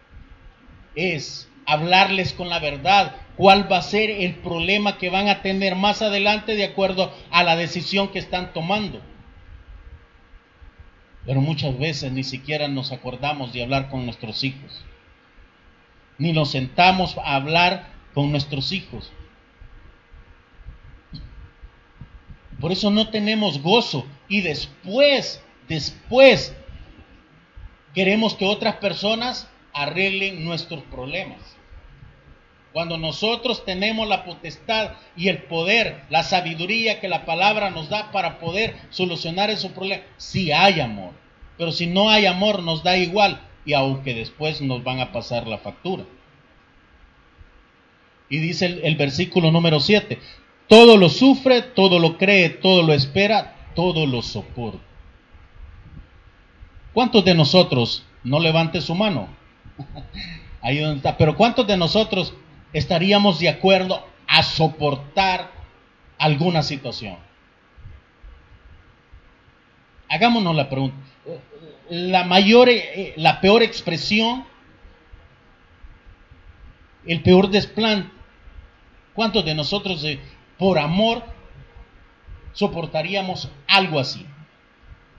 es 0.95 1.49
hablarles 1.67 2.33
con 2.33 2.49
la 2.49 2.59
verdad 2.59 3.17
cuál 3.37 3.71
va 3.71 3.79
a 3.79 3.83
ser 3.83 4.11
el 4.11 4.37
problema 4.37 4.99
que 4.99 5.11
van 5.11 5.29
a 5.29 5.43
tener 5.43 5.75
más 5.75 6.03
adelante 6.03 6.55
de 6.55 6.65
acuerdo 6.65 7.13
a 7.31 7.43
la 7.43 7.57
decisión 7.57 8.09
que 8.09 8.19
están 8.19 8.53
tomando. 8.53 9.01
Pero 11.27 11.41
muchas 11.41 11.79
veces 11.79 12.13
ni 12.13 12.23
siquiera 12.23 12.69
nos 12.69 12.93
acordamos 12.93 13.53
de 13.53 13.63
hablar 13.63 13.89
con 13.89 14.05
nuestros 14.05 14.45
hijos. 14.45 14.85
Ni 16.19 16.33
nos 16.33 16.51
sentamos 16.51 17.17
a 17.19 17.35
hablar 17.35 17.89
con 18.13 18.31
nuestros 18.31 18.73
hijos. 18.73 19.11
Por 22.61 22.73
eso 22.73 22.91
no 22.91 23.09
tenemos 23.09 23.61
gozo. 23.61 24.07
Y 24.29 24.43
después, 24.43 25.43
después, 25.69 26.55
queremos 27.95 28.35
que 28.35 28.45
otras 28.45 28.77
personas 28.77 29.49
arreglen 29.75 30.45
nuestros 30.45 30.83
problemas. 30.85 31.41
Cuando 32.73 32.99
nosotros 32.99 33.65
tenemos 33.65 34.09
la 34.09 34.25
potestad 34.25 34.93
y 35.17 35.29
el 35.29 35.45
poder, 35.45 36.03
la 36.11 36.25
sabiduría 36.25 36.99
que 37.01 37.09
la 37.09 37.25
palabra 37.25 37.71
nos 37.71 37.89
da 37.89 38.11
para 38.11 38.39
poder 38.39 38.77
solucionar 38.91 39.51
esos 39.51 39.73
problemas, 39.73 40.07
si 40.17 40.51
hay 40.51 40.81
amor. 40.81 41.13
Pero 41.57 41.71
si 41.71 41.87
no 41.87 42.11
hay 42.11 42.27
amor, 42.27 42.63
nos 42.63 42.83
da 42.83 42.97
igual 42.97 43.41
y 43.65 43.75
aunque 43.75 44.15
después 44.15 44.61
nos 44.61 44.83
van 44.83 45.01
a 45.01 45.13
pasar 45.13 45.47
la 45.47 45.59
factura. 45.59 46.05
Y 48.29 48.39
dice 48.39 48.67
el, 48.67 48.81
el 48.85 48.97
versículo 48.97 49.53
número 49.53 49.79
7, 49.79 50.19
todo 50.67 50.97
lo 50.97 51.09
sufre, 51.09 51.63
todo 51.63 51.99
lo 51.99 52.19
cree, 52.19 52.49
todo 52.49 52.83
lo 52.83 52.93
espera, 52.93 53.55
todo 53.77 54.07
lo 54.07 54.23
soporta. 54.23 54.81
¿Cuántos 56.93 57.25
de 57.25 57.35
nosotros 57.35 58.05
no 58.23 58.41
levante 58.41 58.81
su 58.81 58.95
mano? 58.95 59.29
Pero 61.19 61.37
¿cuántos 61.37 61.67
de 61.67 61.77
nosotros 61.77 62.35
estaríamos 62.73 63.39
de 63.39 63.49
acuerdo 63.49 64.07
a 64.27 64.43
soportar 64.43 65.51
alguna 66.19 66.63
situación? 66.63 67.17
Hagámonos 70.09 70.55
la 70.55 70.69
pregunta. 70.69 70.97
La 71.91 72.25
mayor, 72.25 72.69
eh, 72.71 73.13
la 73.17 73.41
peor 73.41 73.63
expresión, 73.63 74.45
el 77.07 77.23
peor 77.23 77.51
desplante. 77.51 78.11
¿Cuántos 79.13 79.45
de 79.45 79.55
nosotros 79.55 80.03
eh, 80.05 80.19
por 80.59 80.79
amor 80.79 81.23
soportaríamos 82.53 83.51
algo 83.69 84.01
así? 84.01 84.27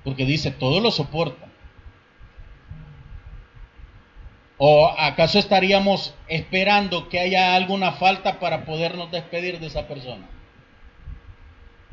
Porque 0.04 0.26
dice, 0.26 0.52
todo 0.52 0.80
lo 0.80 0.92
soporta. 0.92 1.45
¿O 4.58 4.88
acaso 4.98 5.38
estaríamos 5.38 6.16
esperando 6.28 7.10
que 7.10 7.20
haya 7.20 7.56
alguna 7.56 7.92
falta 7.92 8.40
para 8.40 8.64
podernos 8.64 9.12
despedir 9.12 9.60
de 9.60 9.68
esa 9.68 9.88
persona? 9.88 10.26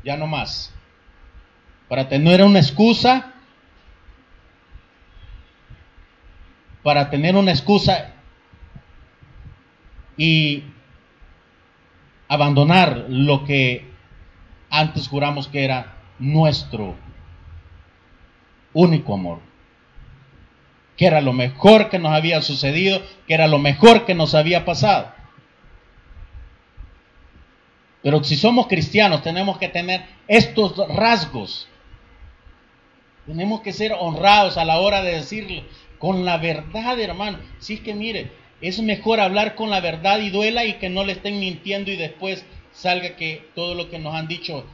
Ya 0.03 0.15
no 0.15 0.27
más. 0.27 0.73
Para 1.89 2.07
tener 2.07 2.41
una 2.41 2.59
excusa, 2.59 3.33
para 6.83 7.09
tener 7.09 7.35
una 7.35 7.51
excusa 7.51 8.13
y 10.15 10.63
abandonar 12.29 13.05
lo 13.09 13.43
que 13.43 13.91
antes 14.69 15.07
juramos 15.07 15.47
que 15.47 15.65
era 15.65 15.95
nuestro 16.17 16.95
único 18.73 19.13
amor 19.13 19.52
que 20.97 21.07
era 21.07 21.21
lo 21.21 21.33
mejor 21.33 21.89
que 21.89 21.99
nos 21.99 22.13
había 22.13 22.41
sucedido, 22.41 23.01
que 23.27 23.33
era 23.33 23.47
lo 23.47 23.59
mejor 23.59 24.05
que 24.05 24.13
nos 24.13 24.35
había 24.35 24.65
pasado. 24.65 25.11
Pero 28.01 28.23
si 28.23 28.35
somos 28.35 28.67
cristianos 28.67 29.23
tenemos 29.23 29.57
que 29.57 29.69
tener 29.69 30.05
estos 30.27 30.75
rasgos. 30.89 31.67
Tenemos 33.25 33.61
que 33.61 33.71
ser 33.71 33.93
honrados 33.97 34.57
a 34.57 34.65
la 34.65 34.79
hora 34.79 35.01
de 35.01 35.13
decirlo 35.13 35.63
con 35.97 36.25
la 36.25 36.37
verdad, 36.37 36.99
hermano. 36.99 37.39
Si 37.59 37.75
es 37.75 37.79
que 37.79 37.95
mire, 37.95 38.31
es 38.59 38.81
mejor 38.81 39.21
hablar 39.21 39.55
con 39.55 39.69
la 39.69 39.79
verdad 39.79 40.19
y 40.19 40.29
duela 40.29 40.65
y 40.65 40.73
que 40.73 40.89
no 40.89 41.05
le 41.05 41.13
estén 41.13 41.39
mintiendo 41.39 41.91
y 41.91 41.95
después 41.95 42.45
salga 42.73 43.15
que 43.15 43.47
todo 43.55 43.73
lo 43.73 43.89
que 43.89 43.99
nos 43.99 44.13
han 44.13 44.27
dicho 44.27 44.65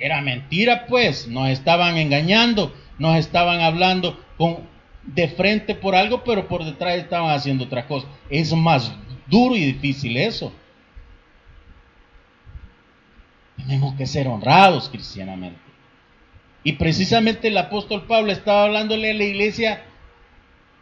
era 0.00 0.20
mentira, 0.20 0.86
pues 0.86 1.28
nos 1.28 1.50
estaban 1.50 1.96
engañando, 1.96 2.74
nos 2.98 3.16
estaban 3.16 3.60
hablando 3.60 4.18
con 4.36 4.66
de 5.04 5.28
frente 5.28 5.74
por 5.74 5.94
algo, 5.94 6.22
pero 6.24 6.46
por 6.48 6.64
detrás 6.64 6.96
estaban 6.96 7.30
haciendo 7.30 7.64
otra 7.64 7.86
cosa. 7.86 8.06
Es 8.30 8.52
más 8.52 8.92
duro 9.26 9.56
y 9.56 9.64
difícil 9.64 10.16
eso. 10.16 10.52
Tenemos 13.56 13.94
que 13.94 14.06
ser 14.06 14.28
honrados 14.28 14.88
cristianamente. 14.88 15.60
Y 16.64 16.74
precisamente 16.74 17.48
el 17.48 17.58
apóstol 17.58 18.06
Pablo 18.06 18.32
estaba 18.32 18.64
hablándole 18.64 19.10
a 19.10 19.14
la 19.14 19.24
iglesia 19.24 19.82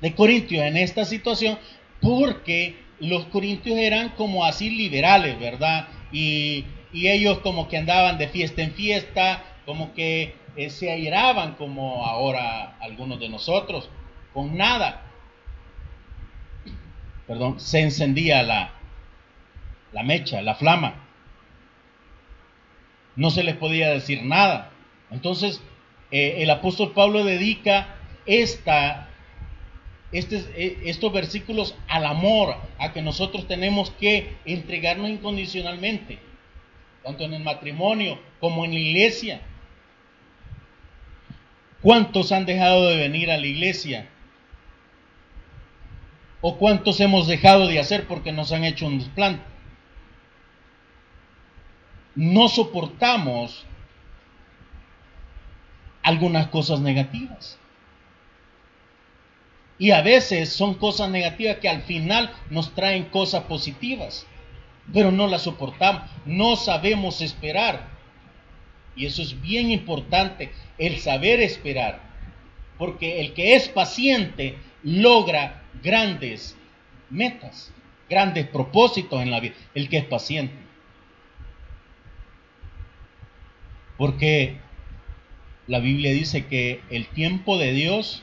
de 0.00 0.14
Corintios 0.14 0.62
en 0.62 0.76
esta 0.76 1.04
situación 1.04 1.58
porque 2.00 2.76
los 3.00 3.26
corintios 3.26 3.78
eran 3.78 4.10
como 4.10 4.44
así 4.44 4.70
liberales, 4.70 5.38
¿verdad? 5.38 5.88
Y, 6.12 6.66
ellos 6.92 7.38
como 7.38 7.68
que 7.68 7.76
andaban 7.76 8.18
de 8.18 8.26
fiesta 8.26 8.62
en 8.62 8.72
fiesta, 8.72 9.44
como 9.64 9.94
que 9.94 10.34
eh, 10.56 10.70
se 10.70 10.90
airaban 10.90 11.54
como 11.54 12.04
ahora 12.04 12.76
algunos 12.80 13.20
de 13.20 13.28
nosotros 13.28 13.88
con 14.32 14.56
nada. 14.56 15.02
Perdón, 17.26 17.60
se 17.60 17.80
encendía 17.80 18.42
la, 18.42 18.72
la 19.92 20.02
mecha, 20.02 20.42
la 20.42 20.54
flama. 20.54 20.94
No 23.16 23.30
se 23.30 23.44
les 23.44 23.56
podía 23.56 23.90
decir 23.90 24.24
nada. 24.24 24.70
Entonces, 25.10 25.60
eh, 26.10 26.36
el 26.38 26.50
apóstol 26.50 26.92
Pablo 26.92 27.24
dedica 27.24 27.94
esta, 28.26 29.08
este, 30.12 30.44
eh, 30.56 30.78
estos 30.84 31.12
versículos 31.12 31.76
al 31.88 32.06
amor, 32.06 32.56
a 32.78 32.92
que 32.92 33.02
nosotros 33.02 33.46
tenemos 33.46 33.90
que 33.92 34.36
entregarnos 34.44 35.10
incondicionalmente, 35.10 36.18
tanto 37.04 37.24
en 37.24 37.34
el 37.34 37.42
matrimonio 37.42 38.18
como 38.40 38.64
en 38.64 38.72
la 38.72 38.80
iglesia. 38.80 39.40
¿Cuántos 41.82 42.32
han 42.32 42.44
dejado 42.44 42.88
de 42.88 42.96
venir 42.96 43.30
a 43.30 43.38
la 43.38 43.46
iglesia 43.46 44.08
¿O 46.40 46.56
cuántos 46.56 47.00
hemos 47.00 47.26
dejado 47.26 47.66
de 47.66 47.78
hacer 47.78 48.06
porque 48.06 48.32
nos 48.32 48.52
han 48.52 48.64
hecho 48.64 48.86
un 48.86 48.98
desplante? 48.98 49.42
No 52.14 52.48
soportamos 52.48 53.66
algunas 56.02 56.48
cosas 56.48 56.80
negativas. 56.80 57.58
Y 59.78 59.92
a 59.92 60.02
veces 60.02 60.52
son 60.52 60.74
cosas 60.74 61.10
negativas 61.10 61.58
que 61.58 61.68
al 61.68 61.82
final 61.82 62.30
nos 62.50 62.74
traen 62.74 63.04
cosas 63.04 63.44
positivas, 63.44 64.26
pero 64.92 65.10
no 65.10 65.26
las 65.26 65.42
soportamos, 65.42 66.02
no 66.26 66.56
sabemos 66.56 67.20
esperar. 67.22 67.88
Y 68.94 69.06
eso 69.06 69.22
es 69.22 69.40
bien 69.40 69.70
importante, 69.70 70.52
el 70.76 70.98
saber 70.98 71.40
esperar, 71.40 72.00
porque 72.76 73.20
el 73.20 73.32
que 73.32 73.54
es 73.54 73.68
paciente 73.68 74.58
logra 74.82 75.59
grandes 75.82 76.56
metas, 77.08 77.72
grandes 78.08 78.46
propósitos 78.48 79.22
en 79.22 79.30
la 79.30 79.40
vida, 79.40 79.54
el 79.74 79.88
que 79.88 79.98
es 79.98 80.04
paciente. 80.04 80.54
Porque 83.96 84.56
la 85.66 85.78
Biblia 85.78 86.12
dice 86.12 86.46
que 86.46 86.82
el 86.90 87.06
tiempo 87.08 87.58
de 87.58 87.72
Dios 87.72 88.22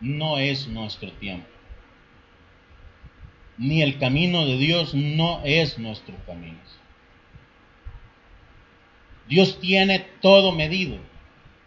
no 0.00 0.38
es 0.38 0.68
nuestro 0.68 1.12
tiempo. 1.12 1.48
Ni 3.58 3.82
el 3.82 3.98
camino 3.98 4.46
de 4.46 4.56
Dios 4.56 4.94
no 4.94 5.42
es 5.44 5.78
nuestro 5.78 6.14
camino. 6.26 6.58
Dios 9.28 9.60
tiene 9.60 10.00
todo 10.20 10.50
medido, 10.50 10.98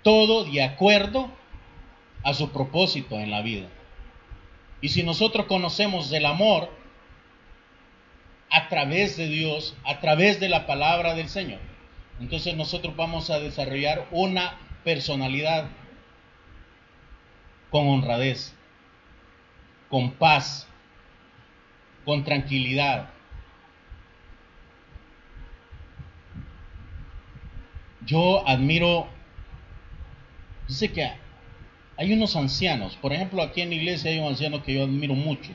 todo 0.02 0.44
de 0.44 0.62
acuerdo 0.62 1.32
a 2.24 2.34
su 2.34 2.52
propósito 2.52 3.20
en 3.20 3.32
la 3.32 3.42
vida. 3.42 3.70
Y 4.84 4.90
si 4.90 5.02
nosotros 5.02 5.46
conocemos 5.46 6.12
el 6.12 6.26
amor 6.26 6.70
a 8.50 8.68
través 8.68 9.16
de 9.16 9.28
Dios, 9.28 9.78
a 9.86 10.02
través 10.02 10.42
de 10.42 10.50
la 10.50 10.68
palabra 10.68 11.16
del 11.16 11.30
Señor, 11.30 11.62
entonces 12.20 12.54
nosotros 12.58 12.94
vamos 12.98 13.30
a 13.30 13.40
desarrollar 13.40 14.06
una 14.12 14.58
personalidad 14.84 15.70
con 17.70 17.88
honradez, 17.88 18.54
con 19.88 20.12
paz, 20.12 20.68
con 22.04 22.26
tranquilidad. 22.26 23.10
Yo 28.06 28.46
admiro, 28.46 29.08
dice 30.68 30.92
que 30.92 31.23
hay 31.98 32.14
unos 32.14 32.36
ancianos, 32.36 32.96
por 32.98 33.14
ejemplo, 33.14 33.42
aquí 33.42 33.62
en 33.62 33.70
la 33.70 33.76
iglesia 33.76 34.12
hay 34.12 34.20
un 34.20 34.28
anciano 34.28 34.64
que 34.64 34.74
yo 34.74 34.84
admiro 34.84 35.14
mucho, 35.14 35.52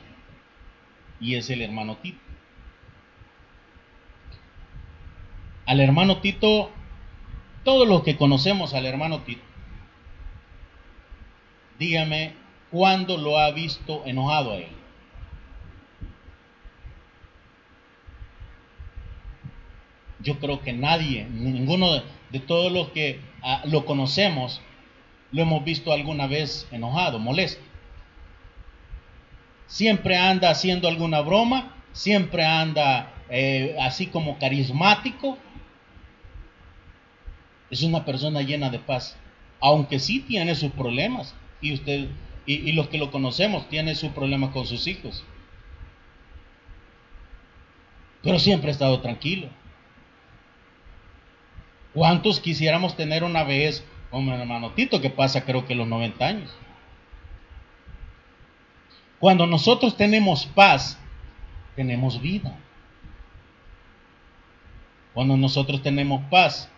y 1.19 1.35
es 1.35 1.49
el 1.49 1.61
hermano 1.61 1.97
Tito. 1.97 2.19
Al 5.65 5.79
hermano 5.81 6.19
Tito, 6.21 6.71
todos 7.63 7.87
los 7.87 8.03
que 8.03 8.17
conocemos 8.17 8.73
al 8.73 8.85
hermano 8.85 9.21
Tito, 9.21 9.43
dígame 11.77 12.33
cuándo 12.71 13.17
lo 13.17 13.37
ha 13.37 13.51
visto 13.51 14.03
enojado 14.05 14.53
a 14.53 14.57
él. 14.57 14.69
Yo 20.21 20.39
creo 20.39 20.61
que 20.61 20.73
nadie, 20.73 21.25
ninguno 21.25 22.01
de, 22.31 22.39
todos 22.39 22.71
los 22.71 22.89
que 22.89 23.21
ah, 23.41 23.61
lo 23.65 23.85
conocemos, 23.85 24.61
lo 25.31 25.41
hemos 25.41 25.63
visto 25.63 25.91
alguna 25.91 26.27
vez 26.27 26.67
enojado, 26.71 27.19
molesto. 27.19 27.61
Siempre 29.67 30.17
anda 30.17 30.49
haciendo 30.49 30.87
alguna 30.87 31.21
broma, 31.21 31.75
siempre 31.91 32.43
anda 32.43 33.13
eh, 33.29 33.75
así 33.81 34.07
como 34.07 34.39
carismático. 34.39 35.37
Es 37.69 37.83
una 37.83 38.03
persona 38.03 38.41
llena 38.41 38.71
de 38.71 38.79
paz, 38.79 39.15
aunque 39.59 39.99
sí 39.99 40.21
tiene 40.21 40.55
sus 40.55 40.71
problemas. 40.71 41.35
Y 41.61 41.73
usted 41.73 42.07
y, 42.47 42.55
y 42.69 42.71
los 42.71 42.87
que 42.89 42.97
lo 42.97 43.11
conocemos 43.11 43.69
tiene 43.69 43.93
sus 43.93 44.09
problemas 44.11 44.51
con 44.51 44.65
sus 44.65 44.87
hijos. 44.87 45.23
Pero 48.23 48.39
siempre 48.39 48.69
ha 48.69 48.71
estado 48.71 48.99
tranquilo. 49.01 49.49
¿Cuántos 51.93 52.39
quisiéramos 52.39 52.95
tener 52.95 53.23
una 53.23 53.43
vez 53.43 53.83
como 54.09 54.33
el 54.33 54.41
hermano 54.41 54.71
Tito, 54.71 55.01
que 55.01 55.09
pasa 55.09 55.45
creo 55.45 55.65
que 55.65 55.75
los 55.75 55.87
90 55.87 56.25
años. 56.25 56.51
Cuando 59.19 59.45
nosotros 59.45 59.97
tenemos 59.97 60.45
paz, 60.45 60.97
tenemos 61.75 62.21
vida. 62.21 62.57
Cuando 65.13 65.35
nosotros 65.35 65.83
tenemos 65.83 66.21
paz, 66.29 66.69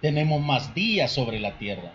tenemos 0.00 0.40
más 0.40 0.74
días 0.74 1.12
sobre 1.12 1.40
la 1.40 1.58
tierra. 1.58 1.92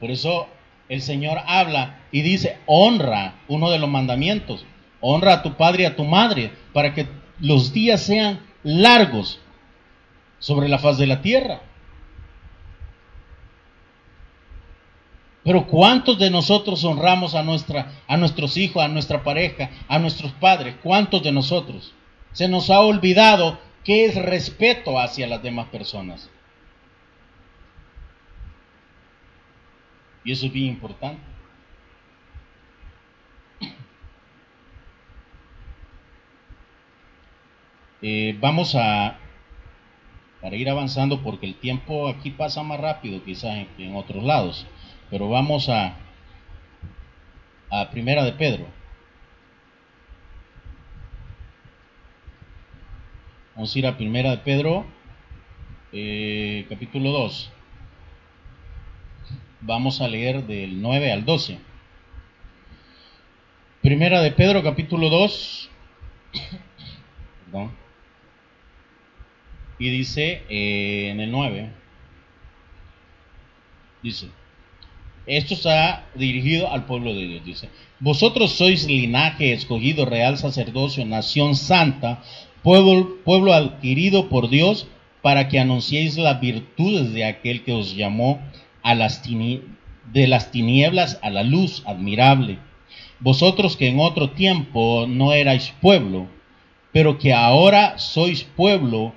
Por 0.00 0.10
eso 0.10 0.48
el 0.88 1.00
Señor 1.00 1.38
habla 1.46 2.00
y 2.10 2.22
dice, 2.22 2.58
honra 2.66 3.36
uno 3.48 3.70
de 3.70 3.78
los 3.78 3.88
mandamientos, 3.88 4.66
honra 5.00 5.34
a 5.34 5.42
tu 5.42 5.54
padre 5.54 5.84
y 5.84 5.86
a 5.86 5.96
tu 5.96 6.04
madre, 6.04 6.50
para 6.72 6.92
que 6.92 7.06
los 7.38 7.72
días 7.72 8.02
sean 8.02 8.40
largos 8.62 9.40
sobre 10.44 10.68
la 10.68 10.78
faz 10.78 10.98
de 10.98 11.06
la 11.06 11.22
tierra. 11.22 11.62
Pero 15.42 15.66
¿cuántos 15.66 16.18
de 16.18 16.28
nosotros 16.28 16.84
honramos 16.84 17.34
a, 17.34 17.42
nuestra, 17.42 17.92
a 18.06 18.18
nuestros 18.18 18.58
hijos, 18.58 18.84
a 18.84 18.88
nuestra 18.88 19.22
pareja, 19.22 19.70
a 19.88 19.98
nuestros 19.98 20.32
padres? 20.32 20.74
¿Cuántos 20.82 21.22
de 21.22 21.32
nosotros? 21.32 21.94
Se 22.32 22.46
nos 22.46 22.68
ha 22.68 22.80
olvidado 22.80 23.58
qué 23.84 24.04
es 24.04 24.16
respeto 24.16 24.98
hacia 24.98 25.26
las 25.26 25.42
demás 25.42 25.68
personas. 25.68 26.28
Y 30.26 30.32
eso 30.32 30.44
es 30.44 30.52
bien 30.52 30.74
importante. 30.74 31.22
Eh, 38.02 38.36
vamos 38.38 38.74
a, 38.74 39.18
para 40.44 40.56
ir 40.56 40.68
avanzando, 40.68 41.22
porque 41.22 41.46
el 41.46 41.54
tiempo 41.54 42.06
aquí 42.06 42.30
pasa 42.30 42.62
más 42.62 42.78
rápido 42.78 43.24
quizás 43.24 43.66
en, 43.78 43.96
otros 43.96 44.22
lados, 44.22 44.66
pero 45.08 45.30
vamos 45.30 45.70
a, 45.70 45.96
a 47.70 47.88
Primera 47.88 48.22
de 48.24 48.32
Pedro. 48.32 48.66
Vamos 53.54 53.74
a 53.74 53.78
ir 53.78 53.86
a 53.86 53.96
Primera 53.96 54.32
de 54.32 54.36
Pedro, 54.36 54.84
eh, 55.94 56.66
capítulo 56.68 57.10
2. 57.10 57.50
Vamos 59.62 60.02
a 60.02 60.08
leer 60.08 60.46
del 60.46 60.82
9 60.82 61.10
al 61.10 61.24
12. 61.24 61.58
Primera 63.80 64.20
de 64.20 64.30
Pedro, 64.30 64.62
capítulo 64.62 65.08
2. 65.08 65.70
Perdón. 67.46 67.83
Y 69.78 69.90
dice 69.90 70.42
eh, 70.48 71.08
en 71.10 71.20
el 71.20 71.30
9. 71.30 71.70
Dice. 74.02 74.28
Esto 75.26 75.54
está 75.54 76.04
dirigido 76.14 76.70
al 76.70 76.84
pueblo 76.84 77.14
de 77.14 77.26
Dios. 77.26 77.44
Dice. 77.44 77.68
Vosotros 78.00 78.52
sois 78.52 78.86
linaje 78.86 79.52
escogido, 79.52 80.04
real 80.04 80.36
sacerdocio, 80.36 81.04
nación 81.06 81.56
santa, 81.56 82.22
pueblo, 82.62 83.22
pueblo 83.24 83.54
adquirido 83.54 84.28
por 84.28 84.50
Dios, 84.50 84.86
para 85.22 85.48
que 85.48 85.58
anunciéis 85.58 86.18
las 86.18 86.38
virtudes 86.40 87.14
de 87.14 87.24
aquel 87.24 87.64
que 87.64 87.72
os 87.72 87.96
llamó 87.96 88.40
a 88.82 88.94
las 88.94 89.22
de 90.12 90.26
las 90.26 90.50
tinieblas 90.50 91.18
a 91.22 91.30
la 91.30 91.42
luz 91.42 91.82
admirable. 91.86 92.58
Vosotros 93.20 93.78
que 93.78 93.88
en 93.88 94.00
otro 94.00 94.30
tiempo 94.30 95.06
no 95.08 95.32
erais 95.32 95.72
pueblo, 95.80 96.28
pero 96.92 97.16
que 97.16 97.32
ahora 97.32 97.98
sois 97.98 98.44
pueblo 98.44 99.14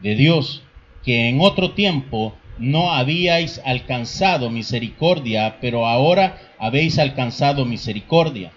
de 0.00 0.14
Dios, 0.14 0.62
que 1.04 1.28
en 1.28 1.40
otro 1.40 1.72
tiempo 1.72 2.34
no 2.58 2.92
habíais 2.92 3.60
alcanzado 3.64 4.50
misericordia, 4.50 5.58
pero 5.60 5.86
ahora 5.86 6.40
habéis 6.58 6.98
alcanzado 6.98 7.64
misericordia. 7.64 8.52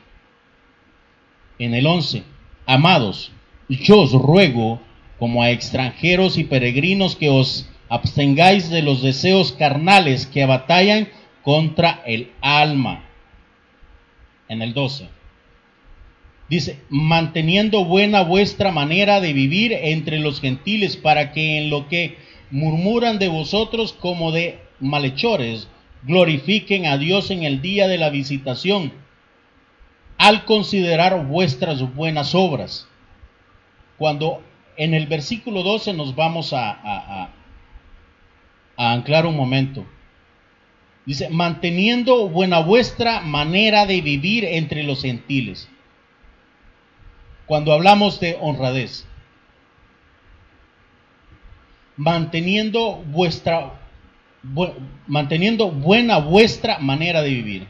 En 1.58 1.74
el 1.74 1.86
11, 1.86 2.24
amados, 2.66 3.32
yo 3.68 4.00
os 4.00 4.14
ruego, 4.14 4.82
como 5.18 5.44
a 5.44 5.52
extranjeros 5.52 6.38
y 6.38 6.46
peregrinos, 6.46 7.16
que 7.16 7.30
os 7.30 7.70
abstengáis 7.90 8.70
de 8.70 8.82
los 8.82 9.02
deseos 9.02 9.52
carnales 9.52 10.26
que 10.26 10.46
batallan 10.46 11.10
contra 11.44 12.02
el 12.06 12.32
alma. 12.42 13.04
En 14.48 14.62
el 14.62 14.74
12. 14.74 15.19
Dice, 16.50 16.80
manteniendo 16.90 17.86
buena 17.86 18.24
vuestra 18.24 18.72
manera 18.72 19.22
de 19.22 19.34
vivir 19.34 19.72
entre 19.72 20.20
los 20.20 20.42
gentiles 20.42 20.98
para 20.98 21.32
que 21.32 21.60
en 21.60 21.70
lo 21.70 21.88
que 21.88 22.18
murmuran 22.50 23.20
de 23.20 23.28
vosotros 23.28 23.94
como 23.94 24.32
de 24.32 24.60
malhechores, 24.80 25.68
glorifiquen 26.04 26.88
a 26.88 26.98
Dios 26.98 27.30
en 27.30 27.44
el 27.44 27.62
día 27.62 27.88
de 27.88 28.00
la 28.00 28.10
visitación, 28.10 28.94
al 30.18 30.46
considerar 30.46 31.28
vuestras 31.28 31.94
buenas 31.94 32.34
obras. 32.34 32.88
Cuando 34.00 34.42
en 34.76 34.96
el 34.96 35.06
versículo 35.06 35.62
12 35.62 35.94
nos 35.94 36.16
vamos 36.16 36.54
a, 36.54 36.72
a, 36.72 37.30
a 38.76 38.92
anclar 38.92 39.28
un 39.28 39.36
momento. 39.36 39.86
Dice, 41.06 41.30
manteniendo 41.30 42.28
buena 42.30 42.60
vuestra 42.60 43.20
manera 43.22 43.86
de 43.86 44.02
vivir 44.02 44.46
entre 44.46 44.84
los 44.84 45.02
gentiles. 45.04 45.70
Cuando 47.50 47.74
hablamos 47.74 48.20
de 48.20 48.38
honradez. 48.40 49.08
Manteniendo 51.98 52.98
vuestra 53.08 53.74
manteniendo 55.08 55.72
buena 55.72 56.20
vuestra 56.20 56.78
manera 56.78 57.24
de 57.24 57.30
vivir. 57.30 57.68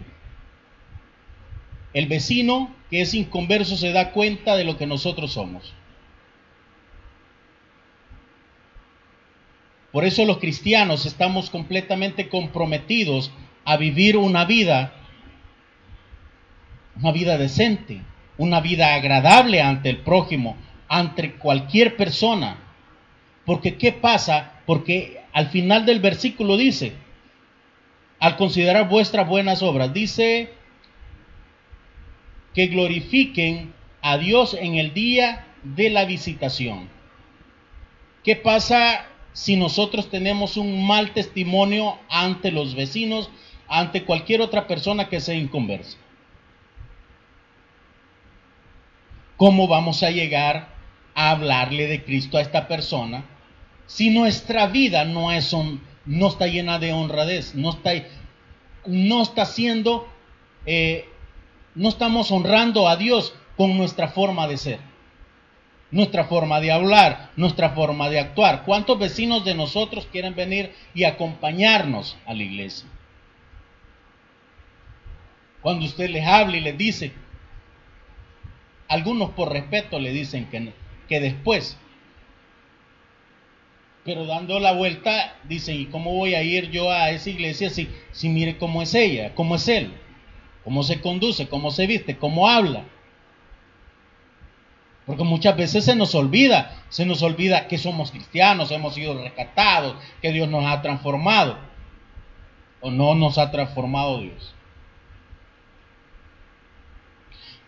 El 1.94 2.08
vecino 2.08 2.76
que 2.90 3.00
es 3.00 3.14
inconverso 3.14 3.78
se 3.78 3.94
da 3.94 4.12
cuenta 4.12 4.58
de 4.58 4.66
lo 4.66 4.76
que 4.76 4.86
nosotros 4.86 5.32
somos. 5.32 5.74
Por 9.94 10.04
eso 10.04 10.26
los 10.26 10.40
cristianos 10.40 11.06
estamos 11.06 11.50
completamente 11.50 12.28
comprometidos 12.28 13.32
a 13.64 13.78
vivir 13.78 14.18
una 14.18 14.44
vida, 14.44 14.94
una 17.02 17.14
vida 17.14 17.38
decente, 17.38 18.02
una 18.40 18.62
vida 18.62 18.96
agradable 18.96 19.62
ante 19.62 19.90
el 19.90 19.98
prójimo, 19.98 20.56
ante 20.88 21.34
cualquier 21.34 21.98
persona. 21.98 22.58
Porque 23.46 23.76
¿qué 23.76 23.92
pasa? 23.92 24.62
Porque 24.66 25.22
al 25.34 25.50
final 25.50 25.86
del 25.86 26.00
versículo 26.00 26.56
dice, 26.56 26.94
al 28.20 28.38
considerar 28.38 28.88
vuestras 28.88 29.28
buenas 29.28 29.62
obras, 29.62 29.94
dice 29.94 30.54
que 32.56 32.68
glorifiquen 32.68 33.74
a 34.02 34.18
Dios 34.18 34.54
en 34.60 34.76
el 34.76 34.94
día 34.94 35.46
de 35.64 35.90
la 35.90 36.06
visitación. 36.06 36.88
¿Qué 38.24 38.38
pasa 38.38 39.06
si 39.34 39.58
nosotros 39.58 40.10
tenemos 40.10 40.56
un 40.56 40.88
mal 40.88 41.12
testimonio 41.12 42.00
ante 42.10 42.52
los 42.52 42.74
vecinos, 42.74 43.30
ante 43.68 44.06
cualquier 44.06 44.40
otra 44.42 44.66
persona 44.66 45.10
que 45.10 45.20
sea 45.20 45.36
inconversa? 45.36 45.98
¿Cómo 49.40 49.70
vamos 49.70 50.04
a 50.04 50.12
llegar 50.12 50.68
a 51.16 51.32
hablarle 51.32 51.88
de 51.88 52.04
Cristo 52.04 52.38
a 52.38 52.42
esta 52.42 52.68
persona 52.68 53.24
si 53.88 54.10
nuestra 54.10 54.68
vida 54.68 55.06
no, 55.06 55.32
es 55.32 55.56
no 56.06 56.28
está 56.28 56.48
llena 56.48 56.78
de 56.78 56.92
honradez, 56.92 57.56
no 57.56 57.70
está, 57.70 57.92
no 58.86 59.22
está 59.22 59.46
siendo, 59.46 60.10
eh, 60.66 61.08
no 61.74 61.88
estamos 61.88 62.32
honrando 62.32 62.90
a 62.90 62.98
Dios 62.98 63.34
con 63.56 63.78
nuestra 63.78 64.10
forma 64.10 64.46
de 64.50 64.58
ser? 64.58 64.80
nuestra 65.92 66.26
forma 66.26 66.60
de 66.60 66.74
hablar, 66.74 67.32
nuestra 67.38 67.70
forma 67.70 68.10
de 68.10 68.20
actuar. 68.20 68.64
¿Cuántos 68.66 69.00
vecinos 69.00 69.46
de 69.46 69.56
nosotros 69.56 70.08
quieren 70.12 70.36
venir 70.36 70.76
y 70.94 71.06
acompañarnos 71.06 72.18
a 72.26 72.34
la 72.34 72.44
iglesia? 72.44 72.88
Cuando 75.62 75.86
usted 75.86 76.10
les 76.10 76.28
habla 76.28 76.58
y 76.58 76.62
les 76.62 76.78
dice, 76.78 77.14
algunos 78.90 79.30
por 79.32 79.54
respeto 79.54 80.00
le 80.00 80.12
dicen 80.12 80.50
que, 80.50 80.74
que 81.08 81.20
después, 81.22 81.78
pero 84.04 84.26
dando 84.26 84.60
la 84.60 84.74
vuelta 84.74 85.36
dicen, 85.44 85.80
¿y 85.80 85.86
cómo 85.86 86.14
voy 86.14 86.34
a 86.34 86.42
ir 86.42 86.72
yo 86.72 86.92
a 86.92 87.12
esa 87.12 87.30
iglesia 87.30 87.70
si, 87.70 87.88
si 88.12 88.28
mire 88.28 88.58
cómo 88.58 88.82
es 88.82 88.94
ella, 88.96 89.34
cómo 89.36 89.56
es 89.56 89.68
él, 89.68 89.94
cómo 90.64 90.84
se 90.84 91.00
conduce, 91.00 91.48
cómo 91.48 91.72
se 91.72 91.88
viste, 91.88 92.18
cómo 92.18 92.50
habla? 92.50 92.84
Porque 95.06 95.24
muchas 95.24 95.58
veces 95.58 95.86
se 95.86 95.96
nos 95.96 96.14
olvida, 96.14 96.84
se 96.90 97.06
nos 97.06 97.24
olvida 97.24 97.68
que 97.68 97.80
somos 97.80 98.12
cristianos, 98.12 98.70
hemos 98.70 98.94
sido 98.94 99.20
rescatados, 99.20 99.96
que 100.22 100.32
Dios 100.32 100.48
nos 100.48 100.66
ha 100.66 100.84
transformado. 100.84 101.58
O 102.80 102.92
no 102.92 103.16
nos 103.16 103.40
ha 103.40 103.50
transformado 103.50 104.22
Dios. 104.22 104.54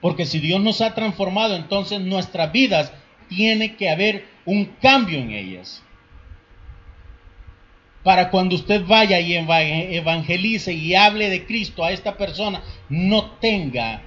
Porque 0.01 0.25
si 0.25 0.39
Dios 0.39 0.59
nos 0.59 0.81
ha 0.81 0.95
transformado, 0.95 1.55
entonces 1.55 2.01
nuestras 2.01 2.51
vidas 2.51 2.91
tiene 3.29 3.75
que 3.75 3.89
haber 3.89 4.25
un 4.45 4.65
cambio 4.65 5.19
en 5.19 5.31
ellas. 5.31 5.83
para 8.03 8.31
cuando 8.31 8.55
usted 8.55 8.83
vaya 8.85 9.19
y 9.19 9.35
evangelice 9.35 10.73
y 10.73 10.95
hable 10.95 11.29
de 11.29 11.45
Cristo 11.45 11.83
a 11.83 11.91
esta 11.91 12.17
persona, 12.17 12.63
no 12.89 13.31
tenga 13.33 14.01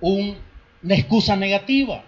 una 0.00 0.94
excusa 0.94 1.36
negativa, 1.36 2.02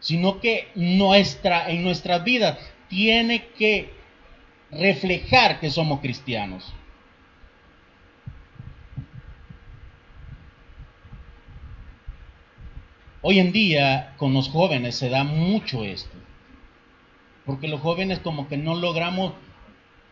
sino 0.00 0.40
que 0.40 0.68
nuestra, 0.74 1.70
en 1.70 1.82
nuestras 1.84 2.24
vidas 2.24 2.58
tiene 2.88 3.46
que 3.56 3.90
reflejar 4.70 5.60
que 5.60 5.70
somos 5.70 6.00
cristianos. 6.00 6.74
Hoy 13.28 13.40
en 13.40 13.50
día 13.50 14.14
con 14.18 14.34
los 14.34 14.48
jóvenes 14.48 14.94
se 14.94 15.08
da 15.08 15.24
mucho 15.24 15.82
esto. 15.82 16.16
Porque 17.44 17.66
los 17.66 17.80
jóvenes 17.80 18.20
como 18.20 18.46
que 18.46 18.56
no 18.56 18.76
logramos, 18.76 19.32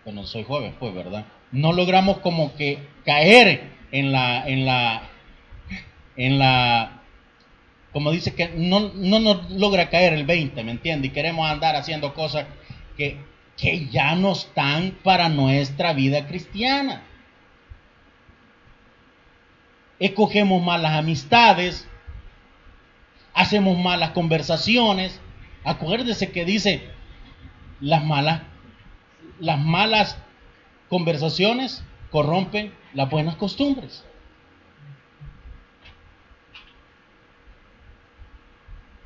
bueno, 0.04 0.24
soy 0.24 0.42
joven, 0.42 0.74
pues, 0.80 0.92
¿verdad? 0.92 1.24
No 1.52 1.72
logramos 1.72 2.18
como 2.18 2.56
que 2.56 2.80
caer 3.04 3.70
en 3.92 4.10
la, 4.10 4.44
en 4.48 4.66
la, 4.66 5.02
en 6.16 6.40
la, 6.40 7.02
como 7.92 8.10
dice 8.10 8.34
que 8.34 8.48
no, 8.48 8.90
no 8.96 9.20
nos 9.20 9.48
logra 9.48 9.90
caer 9.90 10.14
el 10.14 10.26
20, 10.26 10.64
¿me 10.64 10.72
entiende? 10.72 11.06
Y 11.06 11.10
queremos 11.10 11.48
andar 11.48 11.76
haciendo 11.76 12.14
cosas 12.14 12.46
que, 12.96 13.16
que 13.56 13.86
ya 13.90 14.16
no 14.16 14.32
están 14.32 14.98
para 15.04 15.28
nuestra 15.28 15.92
vida 15.92 16.26
cristiana. 16.26 17.04
Escogemos 20.00 20.60
malas 20.60 20.94
amistades, 20.94 21.88
hacemos 23.34 23.76
malas 23.76 24.10
conversaciones. 24.10 25.20
Acuérdese 25.64 26.30
que 26.32 26.44
dice 26.44 26.88
las 27.80 28.04
malas, 28.04 28.42
las 29.40 29.58
malas 29.58 30.16
conversaciones 30.88 31.84
corrompen 32.10 32.72
las 32.94 33.10
buenas 33.10 33.36
costumbres. 33.36 34.04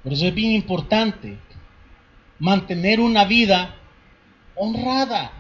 Por 0.03 0.13
eso 0.13 0.27
es 0.27 0.35
bien 0.35 0.53
importante 0.53 1.39
mantener 2.39 3.01
una 3.01 3.25
vida 3.25 3.75
honrada, 4.55 5.33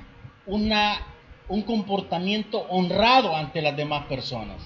una, 0.47 1.01
un 1.49 1.63
comportamiento 1.63 2.59
honrado 2.69 3.37
ante 3.37 3.63
las 3.63 3.77
demás 3.77 4.07
personas. 4.07 4.57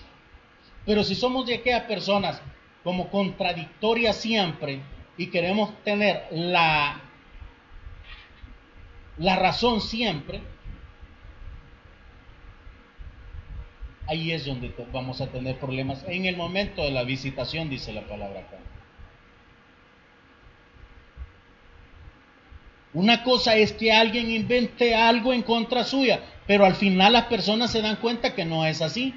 Pero 0.85 1.05
si 1.05 1.15
somos 1.15 1.47
de 1.47 1.55
aquellas 1.55 1.85
personas 1.85 2.41
como 2.85 3.11
contradictoria 3.11 4.13
siempre 4.13 4.81
y 5.17 5.29
queremos 5.29 5.73
tener 5.85 6.27
la, 6.31 7.01
la 9.19 9.37
razón 9.37 9.81
siempre, 9.81 10.41
ahí 14.09 14.33
es 14.33 14.47
donde 14.47 14.75
vamos 14.93 15.21
a 15.21 15.29
tener 15.29 15.59
problemas. 15.59 16.05
En 16.09 16.27
el 16.27 16.37
momento 16.37 16.83
de 16.83 16.91
la 16.91 17.05
visitación, 17.05 17.71
dice 17.71 17.93
la 17.93 18.03
palabra 18.03 18.41
acá. 18.41 18.59
Una 22.95 23.23
cosa 23.23 23.57
es 23.57 23.73
que 23.73 23.91
alguien 23.91 24.31
invente 24.31 24.95
algo 24.95 25.33
en 25.33 25.43
contra 25.43 25.85
suya, 25.85 26.21
pero 26.47 26.67
al 26.67 26.75
final 26.75 27.15
las 27.15 27.25
personas 27.25 27.73
se 27.73 27.81
dan 27.81 27.97
cuenta 27.97 28.35
que 28.35 28.45
no 28.45 28.67
es 28.67 28.83
así. 28.83 29.15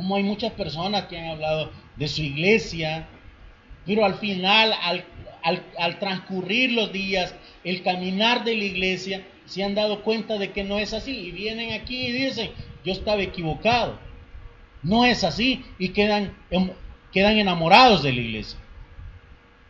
Como 0.00 0.16
hay 0.16 0.22
muchas 0.22 0.52
personas 0.52 1.04
que 1.08 1.18
han 1.18 1.28
hablado 1.28 1.70
de 1.96 2.08
su 2.08 2.22
iglesia, 2.22 3.06
pero 3.84 4.02
al 4.02 4.14
final, 4.14 4.72
al, 5.42 5.98
transcurrir 5.98 6.72
los 6.72 6.90
días, 6.90 7.34
el 7.64 7.82
caminar 7.82 8.42
de 8.44 8.56
la 8.56 8.64
iglesia, 8.64 9.26
se 9.44 9.62
han 9.62 9.74
dado 9.74 10.02
cuenta 10.02 10.38
de 10.38 10.52
que 10.52 10.64
no 10.64 10.78
es 10.78 10.94
así. 10.94 11.14
Y 11.14 11.32
vienen 11.32 11.78
aquí 11.78 12.06
y 12.06 12.12
dicen, 12.12 12.50
yo 12.82 12.94
estaba 12.94 13.20
equivocado. 13.20 13.98
No 14.82 15.04
es 15.04 15.22
así. 15.22 15.66
Y 15.78 15.90
quedan, 15.90 16.34
em, 16.50 16.70
quedan 17.12 17.36
enamorados 17.36 18.02
de 18.02 18.14
la 18.14 18.20
iglesia. 18.22 18.58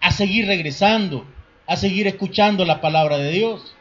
A 0.01 0.13
seguir 0.13 0.47
regresando, 0.47 1.27
a 1.67 1.75
seguir 1.75 2.07
escuchando 2.07 2.65
la 2.65 2.81
palabra 2.81 3.19
de 3.19 3.33
Dios. 3.33 3.75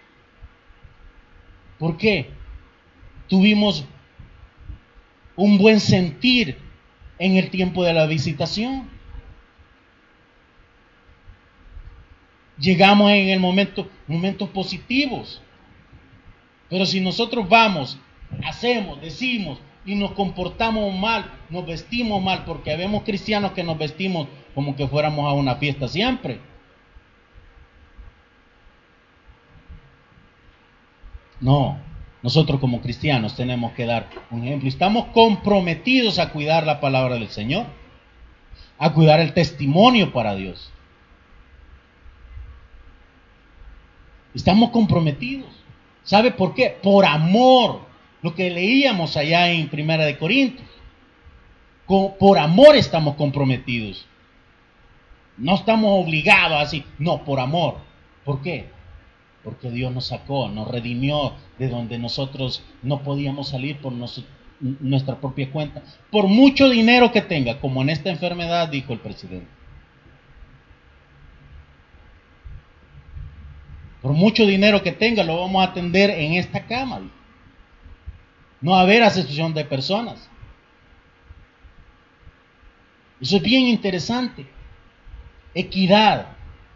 ¿Por 1.77 1.95
qué? 1.97 2.31
Tuvimos 3.27 3.85
un 5.39 5.57
buen 5.57 5.79
sentir 5.79 6.57
en 7.17 7.37
el 7.37 7.49
tiempo 7.49 7.85
de 7.85 7.93
la 7.93 8.05
visitación. 8.07 8.89
Llegamos 12.57 13.09
en 13.11 13.29
el 13.29 13.39
momento, 13.39 13.89
momentos 14.05 14.49
positivos. 14.49 15.41
Pero 16.69 16.85
si 16.85 16.99
nosotros 16.99 17.47
vamos, 17.47 17.97
hacemos, 18.45 18.99
decimos 18.99 19.59
y 19.85 19.95
nos 19.95 20.11
comportamos 20.11 20.93
mal, 20.93 21.31
nos 21.49 21.65
vestimos 21.65 22.21
mal, 22.21 22.43
porque 22.43 22.75
vemos 22.75 23.03
cristianos 23.03 23.53
que 23.53 23.63
nos 23.63 23.77
vestimos 23.77 24.27
como 24.53 24.75
que 24.75 24.89
fuéramos 24.89 25.25
a 25.25 25.33
una 25.33 25.55
fiesta 25.55 25.87
siempre. 25.87 26.41
No, 31.39 31.79
nosotros 32.21 32.59
como 32.59 32.81
cristianos 32.81 33.35
tenemos 33.35 33.71
que 33.73 33.85
dar 33.85 34.09
un 34.29 34.43
ejemplo. 34.43 34.67
Estamos 34.67 35.07
comprometidos 35.07 36.19
a 36.19 36.31
cuidar 36.31 36.65
la 36.65 36.81
palabra 36.81 37.15
del 37.15 37.29
Señor, 37.29 37.65
a 38.77 38.93
cuidar 38.93 39.19
el 39.19 39.33
testimonio 39.33 40.11
para 40.11 40.35
Dios. 40.35 40.71
Estamos 44.33 44.69
comprometidos. 44.71 45.49
¿Sabe 46.03 46.31
por 46.31 46.53
qué? 46.53 46.77
Por 46.81 47.05
amor. 47.05 47.87
Lo 48.21 48.35
que 48.35 48.49
leíamos 48.49 49.15
allá 49.15 49.49
en 49.49 49.69
Primera 49.69 50.05
de 50.05 50.17
Corintios. 50.17 50.67
Por 51.87 52.37
amor 52.37 52.75
estamos 52.75 53.15
comprometidos. 53.15 54.05
No 55.37 55.55
estamos 55.55 56.05
obligados 56.05 56.61
así. 56.61 56.83
No, 56.99 57.23
por 57.23 57.39
amor. 57.39 57.77
¿Por 58.25 58.41
qué? 58.41 58.69
Porque 59.43 59.69
Dios 59.71 59.93
nos 59.93 60.07
sacó, 60.07 60.49
nos 60.49 60.67
redimió 60.67 61.33
de 61.57 61.69
donde 61.69 61.97
nosotros 61.97 62.63
no 62.83 63.03
podíamos 63.03 63.49
salir 63.49 63.77
por 63.77 63.93
nuestra 63.93 65.19
propia 65.21 65.51
cuenta, 65.51 65.81
por 66.11 66.27
mucho 66.27 66.69
dinero 66.69 67.11
que 67.11 67.21
tenga, 67.21 67.59
como 67.59 67.81
en 67.81 67.89
esta 67.89 68.09
enfermedad, 68.09 68.69
dijo 68.69 68.93
el 68.93 68.99
presidente. 68.99 69.47
Por 74.01 74.13
mucho 74.13 74.45
dinero 74.45 74.81
que 74.81 74.93
tenga, 74.93 75.23
lo 75.23 75.41
vamos 75.41 75.61
a 75.61 75.71
atender 75.71 76.09
en 76.09 76.33
esta 76.33 76.65
cama. 76.65 77.01
No 78.61 78.71
va 78.71 78.79
a 78.79 78.83
haber 78.83 79.03
asociación 79.03 79.53
de 79.53 79.65
personas. 79.65 80.29
Eso 83.19 83.37
es 83.37 83.43
bien 83.43 83.67
interesante. 83.67 84.45
Equidad. 85.53 86.27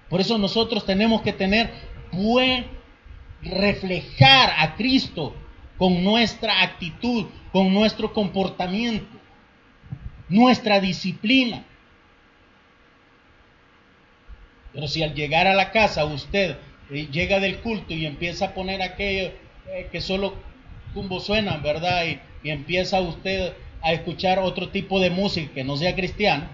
Por 0.09 0.19
eso 0.19 0.37
nosotros 0.37 0.85
tenemos 0.85 1.21
que 1.21 1.31
tener 1.31 1.71
puede 2.15 2.65
reflejar 3.41 4.53
a 4.57 4.75
Cristo 4.75 5.35
con 5.77 6.03
nuestra 6.03 6.63
actitud, 6.63 7.25
con 7.51 7.73
nuestro 7.73 8.13
comportamiento, 8.13 9.17
nuestra 10.29 10.79
disciplina. 10.79 11.63
Pero 14.71 14.87
si 14.87 15.03
al 15.03 15.13
llegar 15.13 15.47
a 15.47 15.53
la 15.53 15.71
casa 15.71 16.05
usted 16.05 16.57
eh, 16.89 17.07
llega 17.11 17.39
del 17.39 17.59
culto 17.59 17.93
y 17.93 18.05
empieza 18.05 18.45
a 18.45 18.53
poner 18.53 18.81
aquello 18.81 19.31
eh, 19.67 19.87
que 19.91 20.01
solo 20.01 20.35
tumbo 20.93 21.19
suenan, 21.19 21.61
¿verdad? 21.61 22.05
Y, 22.05 22.19
y 22.43 22.51
empieza 22.51 23.01
usted 23.01 23.53
a 23.81 23.93
escuchar 23.93 24.39
otro 24.39 24.69
tipo 24.69 24.99
de 24.99 25.09
música 25.09 25.53
que 25.53 25.63
no 25.63 25.75
sea 25.75 25.95
cristiana, 25.95 26.49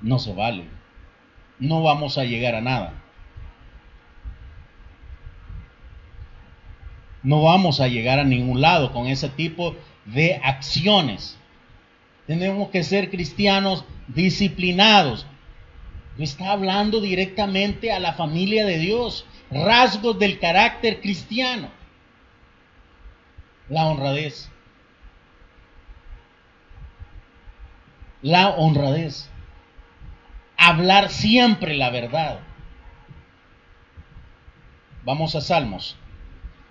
no 0.00 0.18
se 0.18 0.32
vale 0.34 0.75
no 1.58 1.82
vamos 1.82 2.18
a 2.18 2.24
llegar 2.24 2.54
a 2.54 2.60
nada. 2.60 2.92
No 7.22 7.42
vamos 7.42 7.80
a 7.80 7.88
llegar 7.88 8.18
a 8.18 8.24
ningún 8.24 8.60
lado 8.60 8.92
con 8.92 9.06
ese 9.06 9.28
tipo 9.28 9.74
de 10.04 10.40
acciones. 10.44 11.38
Tenemos 12.26 12.68
que 12.70 12.82
ser 12.84 13.10
cristianos 13.10 13.84
disciplinados. 14.08 15.26
Está 16.18 16.52
hablando 16.52 17.00
directamente 17.00 17.92
a 17.92 17.98
la 17.98 18.12
familia 18.12 18.64
de 18.64 18.78
Dios. 18.78 19.26
Rasgos 19.50 20.18
del 20.18 20.38
carácter 20.38 21.00
cristiano. 21.00 21.68
La 23.68 23.86
honradez. 23.86 24.50
La 28.22 28.50
honradez 28.50 29.30
hablar 30.56 31.10
siempre 31.10 31.74
la 31.74 31.90
verdad. 31.90 32.40
Vamos 35.04 35.34
a 35.34 35.40
Salmos. 35.40 35.96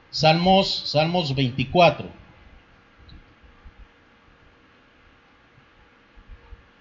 Salmos, 0.09 0.89
Salmos 0.89 1.35
24. 1.35 2.25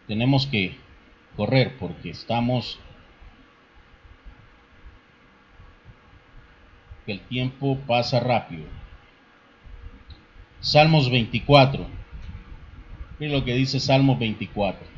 tenemos 0.06 0.46
que 0.46 0.76
correr 1.36 1.76
porque 1.78 2.10
estamos 2.10 2.78
que 7.06 7.12
el 7.12 7.20
tiempo 7.20 7.78
pasa 7.86 8.20
rápido. 8.20 8.64
Salmos 10.60 11.10
24. 11.10 11.86
Miren 13.18 13.36
lo 13.36 13.44
que 13.44 13.54
dice 13.54 13.78
Salmos 13.78 14.18
24. 14.18 14.93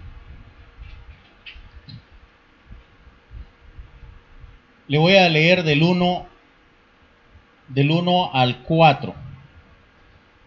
Le 4.88 4.99
voy 4.99 5.16
a 5.16 5.29
leer 5.29 5.64
del 5.64 5.83
1 5.83 6.27
del 7.68 7.90
1 7.90 8.31
al 8.33 8.62
4. 8.62 9.14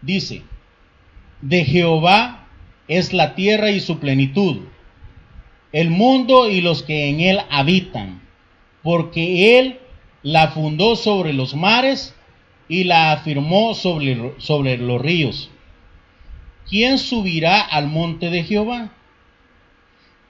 Dice: 0.00 0.42
De 1.42 1.64
Jehová 1.64 2.48
es 2.88 3.12
la 3.12 3.34
tierra 3.34 3.70
y 3.70 3.80
su 3.80 3.98
plenitud, 3.98 4.62
el 5.72 5.90
mundo 5.90 6.48
y 6.48 6.62
los 6.62 6.82
que 6.82 7.10
en 7.10 7.20
él 7.20 7.40
habitan, 7.50 8.22
porque 8.82 9.58
él 9.58 9.78
la 10.22 10.48
fundó 10.48 10.96
sobre 10.96 11.32
los 11.32 11.54
mares 11.54 12.14
y 12.68 12.84
la 12.84 13.12
afirmó 13.12 13.74
sobre, 13.74 14.34
sobre 14.38 14.78
los 14.78 15.00
ríos. 15.02 15.50
¿Quién 16.68 16.98
subirá 16.98 17.60
al 17.60 17.88
monte 17.88 18.30
de 18.30 18.44
Jehová? 18.44 18.90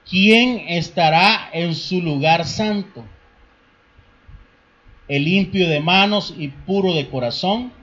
¿Quién 0.09 0.65
estará 0.67 1.49
en 1.53 1.75
su 1.75 2.01
lugar 2.01 2.45
santo? 2.45 3.05
El 5.07 5.25
limpio 5.25 5.67
de 5.67 5.79
manos 5.79 6.33
y 6.37 6.49
puro 6.49 6.93
de 6.93 7.09
corazón, 7.09 7.73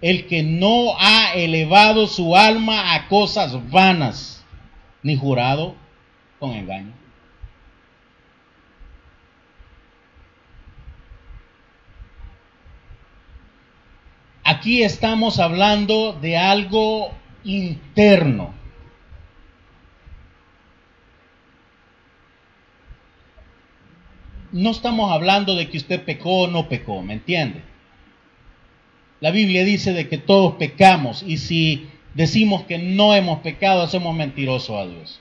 el 0.00 0.26
que 0.26 0.42
no 0.42 0.94
ha 0.98 1.32
elevado 1.34 2.06
su 2.06 2.36
alma 2.36 2.94
a 2.94 3.08
cosas 3.08 3.70
vanas, 3.70 4.44
ni 5.02 5.16
jurado 5.16 5.74
con 6.38 6.52
engaño. 6.52 6.92
Aquí 14.44 14.82
estamos 14.82 15.38
hablando 15.38 16.12
de 16.12 16.36
algo 16.36 17.12
interno. 17.44 18.61
No 24.52 24.70
estamos 24.70 25.10
hablando 25.10 25.56
de 25.56 25.68
que 25.68 25.78
usted 25.78 26.04
pecó 26.04 26.42
o 26.42 26.46
no 26.46 26.68
pecó, 26.68 27.02
¿me 27.02 27.14
entiende? 27.14 27.62
La 29.20 29.30
Biblia 29.30 29.64
dice 29.64 29.92
de 29.92 30.08
que 30.08 30.18
todos 30.18 30.54
pecamos 30.54 31.24
y 31.26 31.38
si 31.38 31.88
decimos 32.14 32.64
que 32.64 32.78
no 32.78 33.14
hemos 33.14 33.40
pecado, 33.40 33.82
hacemos 33.82 34.14
mentiroso 34.14 34.78
a 34.78 34.86
Dios. 34.86 35.20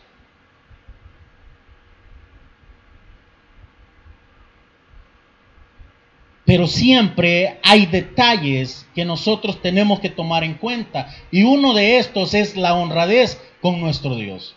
Pero 6.46 6.68
siempre 6.68 7.60
hay 7.64 7.86
detalles 7.86 8.86
que 8.94 9.06
nosotros 9.06 9.62
tenemos 9.62 10.02
que 10.02 10.10
tomar 10.10 10.44
en 10.44 10.56
cuenta. 10.56 11.08
Y 11.32 11.44
uno 11.44 11.74
de 11.74 11.98
estos 11.98 12.34
es 12.34 12.58
la 12.58 12.74
honradez 12.74 13.40
con 13.62 13.80
nuestro 13.80 14.16
Dios. 14.16 14.56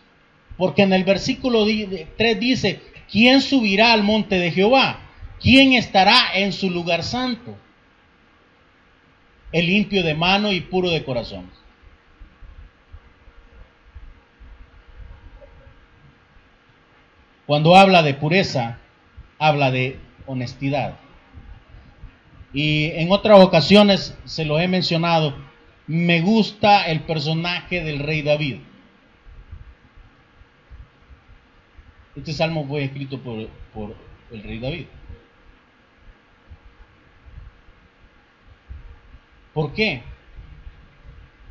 Porque 0.56 0.82
en 0.82 0.92
el 0.92 1.04
versículo 1.04 1.64
3 2.16 2.40
dice, 2.40 2.80
¿quién 3.10 3.40
subirá 3.40 3.92
al 3.92 4.02
monte 4.02 4.38
de 4.38 4.50
Jehová? 4.50 5.00
¿Quién 5.40 5.72
estará 5.72 6.34
en 6.34 6.52
su 6.52 6.70
lugar 6.70 7.02
santo? 7.02 7.56
El 9.52 9.66
limpio 9.66 10.02
de 10.02 10.14
mano 10.14 10.52
y 10.52 10.60
puro 10.60 10.90
de 10.90 11.04
corazón. 11.04 11.50
Cuando 17.46 17.76
habla 17.76 18.02
de 18.02 18.14
pureza, 18.14 18.78
habla 19.38 19.70
de 19.70 19.98
honestidad 20.26 20.96
y 22.54 22.92
en 22.92 23.10
otras 23.10 23.40
ocasiones 23.40 24.16
se 24.24 24.44
lo 24.44 24.60
he 24.60 24.68
mencionado, 24.68 25.34
me 25.88 26.20
gusta 26.20 26.86
el 26.86 27.00
personaje 27.00 27.82
del 27.82 27.98
rey 27.98 28.22
David. 28.22 28.58
Este 32.16 32.32
salmo 32.32 32.66
fue 32.66 32.84
escrito 32.84 33.18
por, 33.20 33.48
el 34.30 34.42
rey 34.42 34.58
David. 34.58 34.86
¿Por 39.52 39.72
qué? 39.72 40.02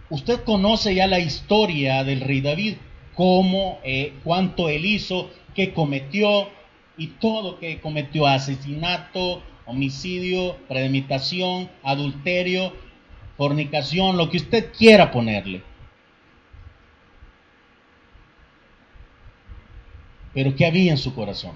Usted 0.10 0.44
conoce 0.44 0.96
ya 0.96 1.08
la 1.08 1.20
historia 1.20 2.04
del 2.04 2.22
rey 2.22 2.42
David, 2.42 2.76
cómo, 3.14 3.80
eh, 3.84 4.14
cuánto 4.24 4.70
él 4.70 4.86
hizo, 4.86 5.30
qué 5.56 5.74
cometió 5.74 6.50
y 6.98 7.08
todo 7.08 7.60
que 7.60 7.80
cometió, 7.80 8.28
asesinato, 8.28 9.42
homicidio, 9.66 10.58
premeditación, 10.68 11.70
adulterio, 11.84 12.74
fornicación, 13.38 14.18
lo 14.18 14.30
que 14.30 14.38
usted 14.38 14.72
quiera 14.78 15.12
ponerle. 15.12 15.62
Pero 20.34 20.56
¿qué 20.56 20.66
había 20.66 20.92
en 20.92 20.98
su 20.98 21.14
corazón? 21.14 21.56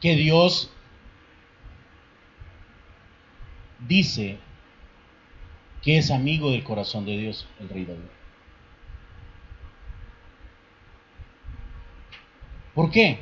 Que 0.00 0.14
Dios 0.14 0.70
dice 3.86 4.38
que 5.82 5.98
es 5.98 6.10
amigo 6.10 6.50
del 6.50 6.64
corazón 6.64 7.04
de 7.06 7.16
Dios, 7.16 7.48
el 7.60 7.68
rey 7.68 7.84
David. 7.84 8.02
¿Por 12.74 12.90
qué? 12.90 13.18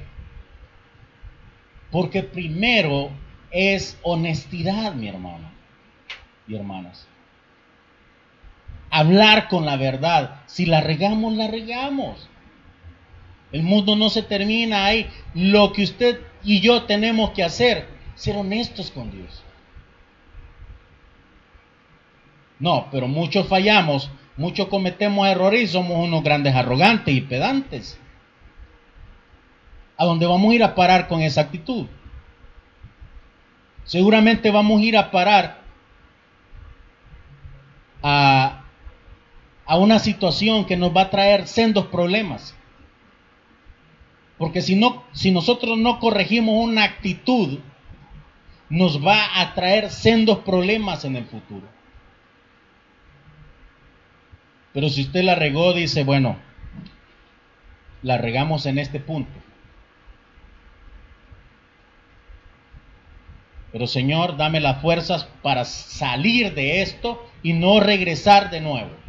Porque 1.91 2.23
primero 2.23 3.11
es 3.51 3.99
honestidad, 4.03 4.95
mi 4.95 5.09
hermano 5.09 5.51
y 6.47 6.57
hermanas. 6.57 7.09
Hablar 8.91 9.49
con 9.49 9.67
la 9.67 9.77
verdad. 9.77 10.43
Si 10.47 10.67
la 10.67 10.81
regamos, 10.81 11.35
la 11.35 11.49
regamos. 11.49 12.29
El 13.53 13.63
mundo 13.63 13.97
no 13.97 14.11
se 14.11 14.23
termina 14.23 14.87
ahí. 14.87 15.09
Lo 15.35 15.73
que 15.73 15.85
usted 15.85 16.21
y 16.43 16.61
yo 16.61 16.85
tenemos 16.85 17.31
que 17.31 17.43
hacer, 17.43 17.89
ser 18.15 18.37
honestos 18.37 18.91
con 18.91 19.11
Dios. 19.11 19.43
No, 22.59 22.89
pero 22.91 23.07
muchos 23.07 23.49
fallamos, 23.49 24.11
muchos 24.37 24.69
cometemos 24.69 25.29
errores 25.29 25.63
y 25.63 25.67
somos 25.67 25.99
unos 25.99 26.23
grandes 26.23 26.55
arrogantes 26.55 27.15
y 27.15 27.21
pedantes 27.21 28.01
a 29.97 30.05
dónde 30.05 30.27
vamos 30.27 30.53
a 30.53 30.55
ir 30.55 30.63
a 30.63 30.75
parar 30.75 31.09
con 31.09 31.23
esa 31.23 31.43
actitud. 31.43 31.87
Seguramente 33.85 34.51
vamos 34.51 34.81
a 34.81 34.85
ir 34.85 34.97
a 34.97 35.11
parar 35.11 35.59
a, 38.03 38.46
a 39.67 39.77
una 39.77 39.99
situación 39.99 40.65
que 40.65 40.77
nos 40.77 40.97
va 40.97 41.03
a 41.03 41.11
traer 41.11 41.47
sendos 41.47 41.87
problemas. 41.87 42.55
Porque 44.39 44.63
si, 44.63 44.77
no, 44.77 45.05
si 45.13 45.31
nosotros 45.31 45.77
no 45.77 45.99
corregimos 45.99 46.65
una 46.65 46.85
actitud, 46.85 47.59
nos 48.69 49.05
va 49.05 49.41
a 49.41 49.55
traer 49.55 49.91
sendos 49.91 50.39
problemas 50.39 51.05
en 51.05 51.17
el 51.17 51.25
futuro. 51.25 51.67
Pero 54.73 54.89
si 54.89 55.03
usted 55.03 55.23
la 55.23 55.35
regó, 55.35 55.73
dice, 55.73 56.05
bueno, 56.05 56.37
la 58.03 58.19
regamos 58.19 58.67
en 58.67 58.79
este 58.79 59.01
punto. 59.01 59.33
Pero 63.73 63.87
Señor, 63.87 64.37
dame 64.37 64.61
las 64.61 64.81
fuerzas 64.81 65.29
para 65.43 65.65
salir 65.65 66.55
de 66.55 66.83
esto 66.83 67.27
y 67.43 67.53
no 67.53 67.81
regresar 67.81 68.51
de 68.51 68.61
nuevo. 68.61 69.06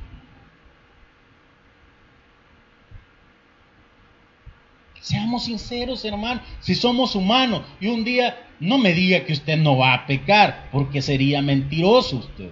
Seamos 5.07 5.45
sinceros, 5.45 6.03
hermano. 6.03 6.41
Si 6.59 6.75
somos 6.75 7.15
humanos 7.15 7.61
y 7.79 7.87
un 7.87 8.03
día 8.03 8.45
no 8.59 8.77
me 8.77 8.91
diga 8.91 9.23
que 9.23 9.31
usted 9.31 9.55
no 9.55 9.77
va 9.77 9.93
a 9.93 10.05
pecar, 10.05 10.67
porque 10.69 11.01
sería 11.01 11.41
mentiroso 11.41 12.17
usted. 12.17 12.51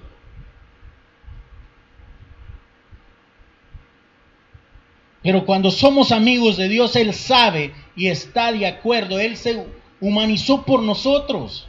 Pero 5.22 5.46
cuando 5.46 5.70
somos 5.70 6.14
amigos 6.14 6.56
de 6.56 6.70
Dios, 6.70 6.96
Él 6.96 7.14
sabe 7.14 7.74
y 7.94 8.08
está 8.08 8.54
de 8.54 8.66
acuerdo. 8.68 9.20
Él 9.20 9.36
se 9.36 9.66
humanizó 10.00 10.64
por 10.64 10.82
nosotros. 10.82 11.68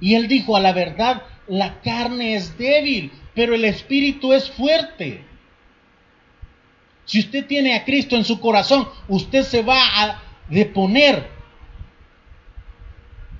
Y 0.00 0.14
él 0.14 0.28
dijo, 0.28 0.56
a 0.56 0.60
la 0.60 0.72
verdad, 0.72 1.24
la 1.46 1.82
carne 1.82 2.36
es 2.36 2.56
débil, 2.56 3.12
pero 3.34 3.54
el 3.54 3.66
espíritu 3.66 4.32
es 4.32 4.50
fuerte. 4.50 5.33
Si 7.04 7.20
usted 7.20 7.46
tiene 7.46 7.74
a 7.74 7.84
Cristo 7.84 8.16
en 8.16 8.24
su 8.24 8.40
corazón, 8.40 8.88
usted 9.08 9.42
se 9.42 9.62
va 9.62 9.78
a 9.78 10.22
deponer, 10.48 11.28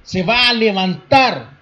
se 0.03 0.23
va 0.23 0.49
a 0.49 0.53
levantar 0.53 1.55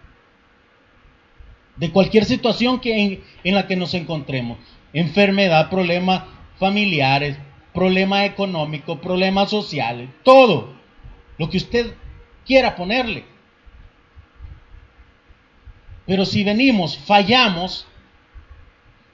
de 1.77 1.91
cualquier 1.91 2.25
situación 2.25 2.81
que 2.81 3.03
en, 3.03 3.25
en 3.45 3.55
la 3.55 3.67
que 3.67 3.77
nos 3.77 3.95
encontremos. 3.95 4.59
enfermedad, 4.93 5.71
problemas 5.71 6.25
familiares, 6.59 7.39
problemas 7.73 8.27
económicos, 8.27 8.99
problemas 9.01 9.49
sociales, 9.51 10.11
todo 10.23 10.75
lo 11.39 11.49
que 11.49 11.57
usted 11.57 11.95
quiera 12.45 12.77
ponerle. 12.77 13.25
Pero 16.07 16.25
si 16.25 16.45
venimos, 16.45 16.99
fallamos, 16.99 17.87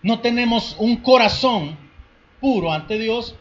no 0.02 0.20
tenemos 0.20 0.74
un 0.78 0.96
corazón 0.96 1.76
puro 2.40 2.72
ante 2.72 2.98
Dios, 2.98 3.36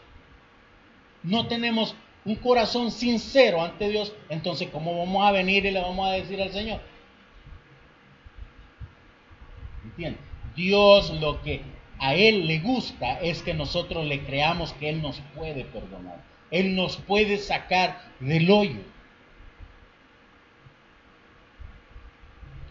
no 1.22 1.46
tenemos 1.46 1.94
un 2.24 2.36
corazón 2.36 2.90
sincero 2.90 3.62
ante 3.62 3.88
Dios, 3.88 4.12
entonces 4.28 4.68
¿cómo 4.70 4.98
vamos 4.98 5.26
a 5.26 5.32
venir 5.32 5.64
y 5.66 5.70
le 5.70 5.80
vamos 5.80 6.08
a 6.08 6.12
decir 6.12 6.40
al 6.40 6.52
Señor? 6.52 6.80
¿Entiendes? 9.84 10.20
Dios 10.54 11.10
lo 11.20 11.40
que 11.42 11.62
a 11.98 12.14
Él 12.14 12.46
le 12.46 12.58
gusta 12.60 13.20
es 13.20 13.42
que 13.42 13.54
nosotros 13.54 14.04
le 14.06 14.24
creamos 14.24 14.72
que 14.74 14.88
Él 14.88 15.02
nos 15.02 15.20
puede 15.34 15.64
perdonar. 15.64 16.22
Él 16.50 16.74
nos 16.76 16.96
puede 16.96 17.38
sacar 17.38 18.12
del 18.20 18.50
hoyo. 18.50 18.80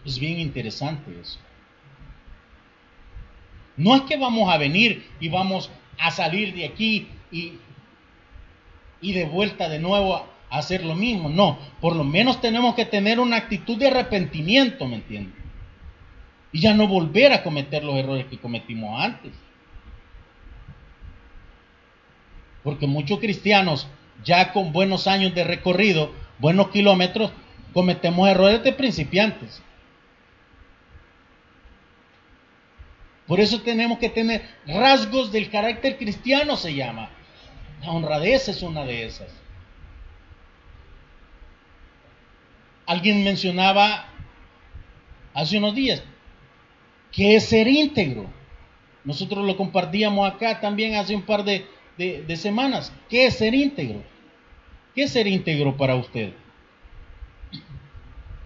Es 0.04 0.18
bien 0.18 0.38
interesante 0.38 1.20
eso. 1.20 1.38
No 3.76 3.94
es 3.94 4.02
que 4.02 4.16
vamos 4.16 4.52
a 4.52 4.58
venir 4.58 5.08
y 5.20 5.28
vamos 5.28 5.70
a 5.98 6.10
salir 6.10 6.54
de 6.54 6.64
aquí 6.64 7.08
y, 7.30 7.54
y 9.00 9.12
de 9.12 9.24
vuelta 9.26 9.68
de 9.68 9.78
nuevo 9.78 10.16
a 10.16 10.58
hacer 10.58 10.84
lo 10.84 10.94
mismo. 10.94 11.28
No, 11.28 11.58
por 11.80 11.96
lo 11.96 12.04
menos 12.04 12.40
tenemos 12.40 12.74
que 12.74 12.84
tener 12.84 13.20
una 13.20 13.36
actitud 13.36 13.76
de 13.76 13.88
arrepentimiento, 13.88 14.86
¿me 14.86 14.96
entiendes? 14.96 15.34
Y 16.52 16.60
ya 16.60 16.74
no 16.74 16.88
volver 16.88 17.32
a 17.32 17.42
cometer 17.42 17.84
los 17.84 17.96
errores 17.96 18.26
que 18.26 18.38
cometimos 18.38 19.00
antes. 19.00 19.32
Porque 22.62 22.86
muchos 22.86 23.18
cristianos, 23.18 23.86
ya 24.24 24.52
con 24.52 24.72
buenos 24.72 25.06
años 25.06 25.34
de 25.34 25.44
recorrido, 25.44 26.12
buenos 26.38 26.68
kilómetros, 26.68 27.32
cometemos 27.72 28.28
errores 28.28 28.62
de 28.62 28.72
principiantes. 28.72 29.62
Por 33.28 33.40
eso 33.40 33.60
tenemos 33.60 33.98
que 33.98 34.08
tener 34.08 34.42
rasgos 34.66 35.30
del 35.30 35.50
carácter 35.50 35.98
cristiano, 35.98 36.56
se 36.56 36.74
llama. 36.74 37.10
La 37.82 37.92
honradez 37.92 38.48
es 38.48 38.62
una 38.62 38.84
de 38.84 39.04
esas. 39.04 39.28
Alguien 42.86 43.22
mencionaba 43.22 44.06
hace 45.34 45.58
unos 45.58 45.74
días 45.74 46.02
que 47.12 47.36
es 47.36 47.44
ser 47.44 47.68
íntegro. 47.68 48.26
Nosotros 49.04 49.46
lo 49.46 49.58
compartíamos 49.58 50.28
acá 50.28 50.58
también 50.60 50.94
hace 50.94 51.14
un 51.14 51.22
par 51.22 51.44
de, 51.44 51.66
de 51.98 52.36
semanas. 52.36 52.94
¿Qué 53.10 53.26
es 53.26 53.36
ser 53.36 53.54
íntegro? 53.54 54.02
¿Qué 54.94 55.02
es 55.02 55.12
ser 55.12 55.26
íntegro 55.26 55.76
para 55.76 55.96
usted? 55.96 56.32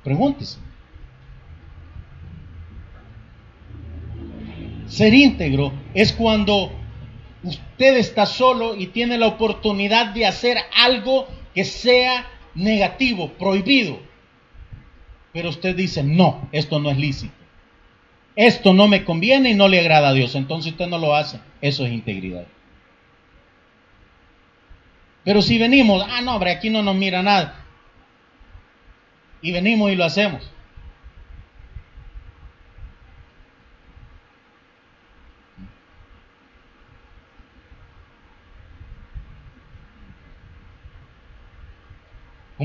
Pregúntese. 0.03 0.59
Ser 4.93 5.15
íntegro 5.15 5.73
es 5.95 6.13
cuando 6.13 6.71
usted 7.43 7.97
está 7.97 8.27
solo 8.27 8.77
y 8.77 8.89
tiene 8.89 9.17
la 9.17 9.27
oportunidad 9.27 10.13
de 10.13 10.27
hacer 10.27 10.59
algo 10.77 11.27
que 11.55 11.65
sea 11.65 12.27
negativo, 12.55 13.31
prohibido. 13.33 13.99
Pero 15.33 15.49
usted 15.49 15.75
dice, 15.75 16.03
no, 16.03 16.47
esto 16.53 16.79
no 16.79 16.91
es 16.91 16.99
lícito. 16.99 17.33
Esto 18.37 18.75
no 18.75 18.87
me 18.87 19.03
conviene 19.03 19.49
y 19.49 19.55
no 19.55 19.67
le 19.67 19.81
agrada 19.81 20.11
a 20.11 20.13
Dios. 20.13 20.35
Entonces 20.35 20.73
usted 20.73 20.89
no 20.89 20.99
lo 20.99 21.17
hace. 21.17 21.41
Eso 21.63 21.87
es 21.87 21.93
integridad. 21.93 22.45
Pero 25.25 25.41
si 25.41 25.57
venimos, 25.57 26.05
ah, 26.07 26.21
no, 26.21 26.35
hombre, 26.35 26.51
aquí 26.51 26.69
no 26.69 26.83
nos 26.83 26.97
mira 26.97 27.23
nada. 27.23 27.65
Y 29.41 29.53
venimos 29.53 29.91
y 29.91 29.97
lo 29.97 30.05
hacemos. 30.05 30.51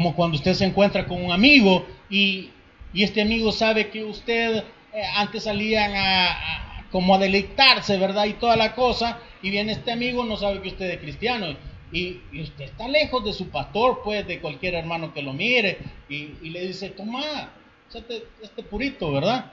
Como 0.07 0.15
cuando 0.15 0.37
usted 0.37 0.53
se 0.53 0.63
encuentra 0.63 1.05
con 1.05 1.21
un 1.21 1.33
amigo 1.33 1.85
y, 2.09 2.51
este 2.93 3.21
amigo 3.21 3.51
sabe 3.51 3.89
que 3.89 4.05
usted 4.05 4.63
eh, 4.93 5.01
antes 5.17 5.43
salían 5.43 5.91
a, 5.97 6.85
como 6.91 7.13
a 7.13 7.17
deleitarse, 7.17 7.97
¿verdad? 7.97 8.23
Y 8.23 8.33
toda 8.33 8.55
la 8.55 8.73
cosa, 8.73 9.19
y 9.41 9.49
viene 9.49 9.73
este 9.73 9.91
amigo, 9.91 10.23
no 10.23 10.37
sabe 10.37 10.61
que 10.61 10.69
usted 10.69 10.91
es 10.91 10.99
cristiano, 10.99 11.57
y, 11.91 12.21
usted 12.39 12.63
está 12.63 12.87
lejos 12.87 13.25
de 13.25 13.33
su 13.33 13.49
pastor, 13.49 13.99
pues, 14.01 14.25
de 14.25 14.39
cualquier 14.39 14.75
hermano 14.75 15.13
que 15.13 15.21
lo 15.21 15.33
mire, 15.33 15.77
y, 16.07 16.27
le 16.49 16.67
dice, 16.67 16.91
toma, 16.91 17.51
este, 17.93 18.23
este 18.41 18.63
purito, 18.63 19.11
¿verdad? 19.11 19.51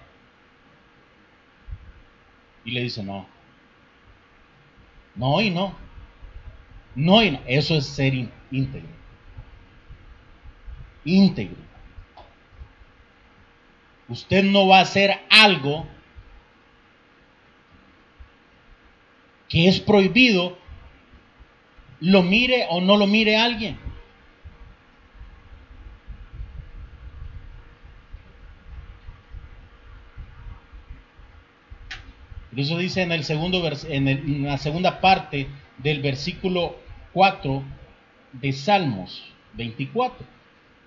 Y 2.65 2.71
le 2.71 2.83
dice, 2.83 3.03
no, 3.03 3.27
no 5.17 5.41
y 5.41 5.51
no, 5.51 5.75
no 6.95 7.25
y 7.25 7.33
no, 7.33 7.41
eso 7.45 7.75
es 7.75 7.87
ser 7.87 8.15
íntegro 8.53 9.04
íntegro. 11.05 11.63
Usted 14.09 14.45
no 14.45 14.69
va 14.69 14.79
a 14.79 14.83
hacer 14.83 15.19
algo 15.31 15.87
que 19.49 19.69
es 19.69 19.81
prohibido, 19.81 20.59
lo 22.01 22.23
mire 22.23 22.67
o 22.69 22.81
no 22.81 22.97
lo 22.97 23.07
mire 23.07 23.37
alguien. 23.37 23.79
Por 32.51 32.61
eso 32.61 32.79
dice 32.79 33.03
en, 33.03 33.11
el 33.11 33.25
segundo 33.25 33.69
en, 33.89 34.07
en 34.07 34.45
la 34.45 34.59
segunda 34.59 35.01
parte 35.01 35.49
del 35.79 36.01
versículo 36.03 36.77
4 37.13 37.65
de 38.33 38.53
Salmos 38.53 39.25
24 39.55 40.35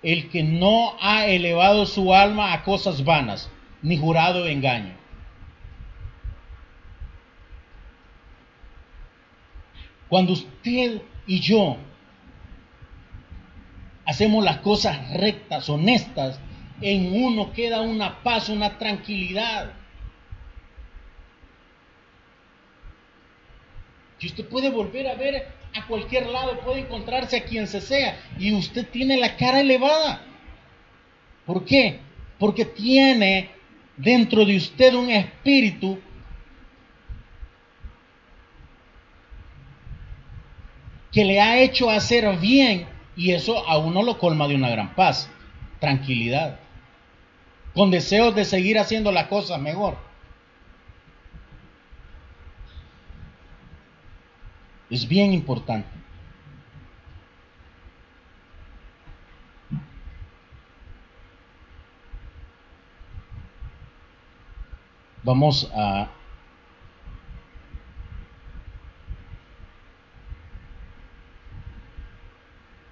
el 0.02 0.28
que 0.30 0.42
no 0.42 0.94
ha 1.00 1.26
elevado 1.26 1.86
su 1.86 2.14
alma 2.14 2.52
a 2.52 2.62
cosas 2.62 3.04
vanas, 3.04 3.50
ni 3.82 3.96
jurado 3.96 4.46
engaño. 4.46 4.96
Cuando 10.08 10.32
usted 10.32 11.02
y 11.26 11.40
yo 11.40 11.76
hacemos 14.06 14.42
las 14.42 14.58
cosas 14.58 15.12
rectas, 15.12 15.68
honestas, 15.68 16.40
en 16.80 17.22
uno 17.22 17.52
queda 17.52 17.82
una 17.82 18.22
paz, 18.22 18.48
una 18.48 18.78
tranquilidad. 18.78 19.72
Y 24.20 24.26
usted 24.26 24.48
puede 24.48 24.70
volver 24.70 25.08
a 25.08 25.14
ver 25.14 25.57
a 25.74 25.86
cualquier 25.86 26.26
lado, 26.26 26.60
puede 26.60 26.80
encontrarse 26.80 27.36
a 27.36 27.44
quien 27.44 27.66
se 27.66 27.80
sea 27.80 28.18
y 28.38 28.52
usted 28.54 28.86
tiene 28.88 29.16
la 29.16 29.36
cara 29.36 29.60
elevada. 29.60 30.22
¿Por 31.46 31.64
qué? 31.64 32.00
Porque 32.38 32.64
tiene 32.64 33.50
dentro 33.96 34.44
de 34.44 34.56
usted 34.56 34.94
un 34.94 35.10
espíritu 35.10 35.98
que 41.12 41.24
le 41.24 41.40
ha 41.40 41.58
hecho 41.58 41.90
hacer 41.90 42.36
bien 42.38 42.86
y 43.16 43.32
eso 43.32 43.66
a 43.68 43.78
uno 43.78 44.02
lo 44.02 44.18
colma 44.18 44.46
de 44.46 44.54
una 44.54 44.70
gran 44.70 44.94
paz, 44.94 45.28
tranquilidad, 45.80 46.60
con 47.74 47.90
deseos 47.90 48.34
de 48.34 48.44
seguir 48.44 48.78
haciendo 48.78 49.10
las 49.10 49.26
cosas 49.26 49.60
mejor. 49.60 50.07
Es 54.90 55.06
bien 55.06 55.32
importante. 55.32 55.88
Vamos 65.22 65.70
a 65.74 66.08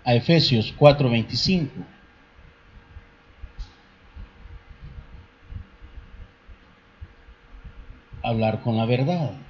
a 0.05 0.15
Efesios 0.15 0.73
4:25. 0.77 1.71
Hablar 8.23 8.61
con 8.61 8.77
la 8.77 8.87
verdad. 8.87 9.46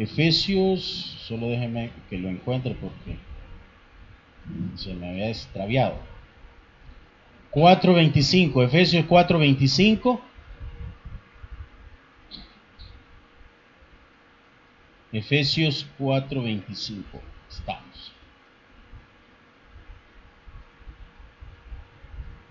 Efesios, 0.00 0.80
solo 1.28 1.50
déjeme 1.50 1.90
que 2.08 2.16
lo 2.16 2.30
encuentre 2.30 2.74
porque 2.74 3.18
se 4.74 4.94
me 4.94 5.10
había 5.10 5.28
extraviado. 5.28 5.98
4.25, 7.50 8.64
Efesios 8.64 9.04
4.25. 9.04 10.20
Efesios 15.12 15.86
4.25. 15.98 17.04
Estamos. 17.50 18.12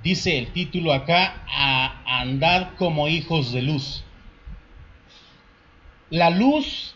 Dice 0.04 0.38
el 0.38 0.54
título 0.54 0.94
acá, 0.94 1.42
a 1.48 2.22
andar 2.22 2.76
como 2.76 3.08
hijos 3.08 3.52
de 3.52 3.64
luz. 3.64 4.04
La 6.12 6.30
luz, 6.30 6.96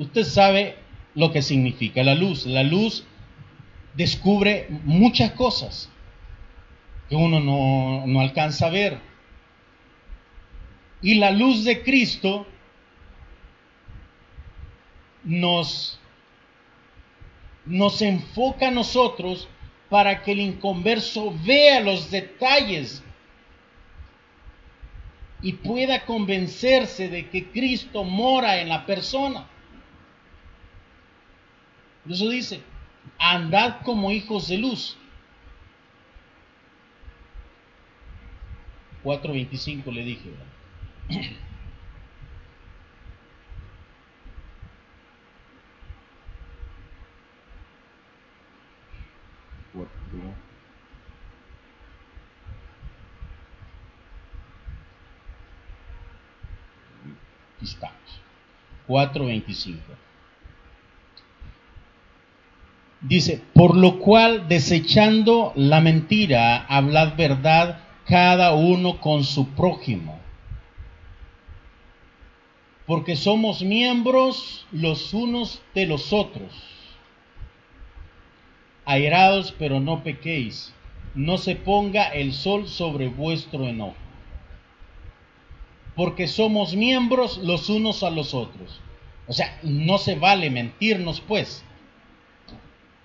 usted 0.00 0.24
sabe 0.24 0.76
lo 1.14 1.30
que 1.30 1.42
significa 1.42 2.02
la 2.02 2.14
luz. 2.14 2.46
La 2.46 2.62
luz 2.62 3.04
descubre 3.94 4.66
muchas 4.84 5.32
cosas 5.32 5.90
que 7.08 7.16
uno 7.16 7.38
no, 7.38 8.06
no 8.06 8.20
alcanza 8.20 8.66
a 8.66 8.70
ver. 8.70 8.98
Y 11.02 11.16
la 11.16 11.30
luz 11.30 11.64
de 11.64 11.82
Cristo 11.82 12.46
nos, 15.22 15.98
nos 17.66 18.00
enfoca 18.00 18.68
a 18.68 18.70
nosotros 18.70 19.48
para 19.90 20.22
que 20.22 20.32
el 20.32 20.40
inconverso 20.40 21.34
vea 21.44 21.80
los 21.80 22.10
detalles 22.10 23.02
y 25.42 25.54
pueda 25.54 26.06
convencerse 26.06 27.08
de 27.08 27.28
que 27.28 27.50
Cristo 27.50 28.04
mora 28.04 28.60
en 28.60 28.68
la 28.68 28.86
persona. 28.86 29.49
Eso 32.08 32.28
dice, 32.28 32.62
andad 33.18 33.82
como 33.82 34.10
hijos 34.10 34.48
de 34.48 34.58
luz. 34.58 34.96
4.25 39.04 39.92
le 39.92 40.04
dije. 40.04 40.30
estamos. 57.62 58.20
4.25. 58.88 60.09
Dice, 63.00 63.42
por 63.54 63.76
lo 63.76 63.98
cual 63.98 64.48
desechando 64.48 65.52
la 65.56 65.80
mentira, 65.80 66.64
hablad 66.66 67.16
verdad 67.16 67.80
cada 68.04 68.52
uno 68.54 69.00
con 69.00 69.24
su 69.24 69.48
prójimo. 69.50 70.18
Porque 72.86 73.16
somos 73.16 73.62
miembros 73.62 74.66
los 74.72 75.14
unos 75.14 75.62
de 75.74 75.86
los 75.86 76.12
otros. 76.12 76.52
Airados, 78.84 79.54
pero 79.58 79.80
no 79.80 80.02
pequéis. 80.02 80.74
No 81.14 81.38
se 81.38 81.56
ponga 81.56 82.08
el 82.08 82.32
sol 82.32 82.68
sobre 82.68 83.08
vuestro 83.08 83.66
enojo 83.66 83.94
porque 86.00 86.28
somos 86.28 86.74
miembros 86.74 87.38
los 87.38 87.68
unos 87.68 88.02
a 88.02 88.08
los 88.08 88.32
otros. 88.32 88.80
O 89.26 89.34
sea, 89.34 89.58
no 89.62 89.98
se 89.98 90.14
vale 90.14 90.48
mentirnos, 90.48 91.20
pues. 91.20 91.62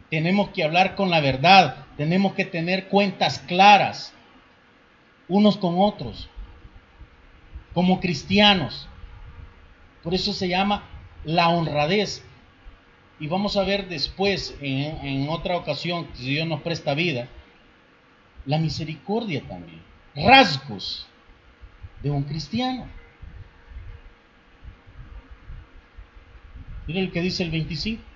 Tenemos 0.10 0.50
que 0.50 0.64
hablar 0.64 0.96
con 0.96 1.10
la 1.10 1.20
verdad, 1.20 1.86
tenemos 1.98 2.34
que 2.34 2.46
tener 2.46 2.88
cuentas 2.88 3.40
claras 3.40 4.14
unos 5.28 5.58
con 5.58 5.76
otros, 5.80 6.30
como 7.74 8.00
cristianos. 8.00 8.88
Por 10.04 10.14
eso 10.14 10.34
se 10.34 10.48
llama 10.48 10.84
la 11.24 11.50
honradez. 11.50 12.24
Y 13.20 13.28
vamos 13.28 13.56
a 13.58 13.64
ver 13.64 13.88
después, 13.88 14.56
en, 14.62 15.30
otra 15.30 15.58
ocasión, 15.58 16.08
si 16.14 16.32
Dios 16.32 16.48
nos 16.48 16.62
presta 16.62 16.94
vida, 16.94 17.28
la 18.46 18.58
misericordia 18.58 19.42
también. 19.48 19.82
Rasgos 20.16 21.08
de 22.04 22.12
un 22.12 22.24
cristiano. 22.24 22.88
Mira 26.88 27.00
el 27.00 27.12
que 27.12 27.22
dice 27.22 27.44
el 27.44 27.52
25. 27.52 28.15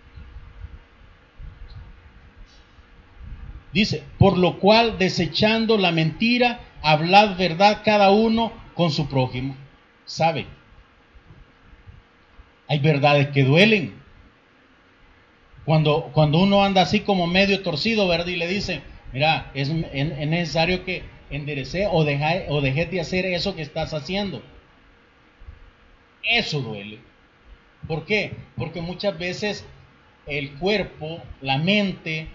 Dice, 3.71 4.03
por 4.17 4.37
lo 4.37 4.59
cual 4.59 4.97
desechando 4.97 5.77
la 5.77 5.91
mentira, 5.91 6.59
hablad 6.81 7.37
verdad 7.37 7.81
cada 7.83 8.11
uno 8.11 8.51
con 8.73 8.91
su 8.91 9.07
prójimo. 9.07 9.55
¿Sabe? 10.05 10.47
Hay 12.67 12.79
verdades 12.79 13.27
que 13.27 13.43
duelen. 13.43 13.99
Cuando, 15.65 16.09
cuando 16.13 16.39
uno 16.39 16.63
anda 16.63 16.81
así 16.81 17.01
como 17.01 17.27
medio 17.27 17.61
torcido, 17.61 18.07
¿verdad? 18.07 18.27
Y 18.27 18.37
le 18.37 18.47
dice, 18.47 18.81
mira, 19.13 19.51
es, 19.53 19.69
es 19.69 20.27
necesario 20.27 20.83
que 20.83 21.03
enderecé 21.29 21.87
o, 21.91 22.03
dejé, 22.03 22.45
o 22.49 22.61
dejé 22.61 22.87
de 22.87 23.01
hacer 23.01 23.25
eso 23.25 23.55
que 23.55 23.61
estás 23.61 23.93
haciendo. 23.93 24.41
Eso 26.23 26.61
duele. 26.61 26.99
¿Por 27.87 28.05
qué? 28.05 28.33
Porque 28.55 28.81
muchas 28.81 29.17
veces 29.17 29.65
el 30.25 30.53
cuerpo, 30.53 31.21
la 31.41 31.57
mente, 31.57 32.27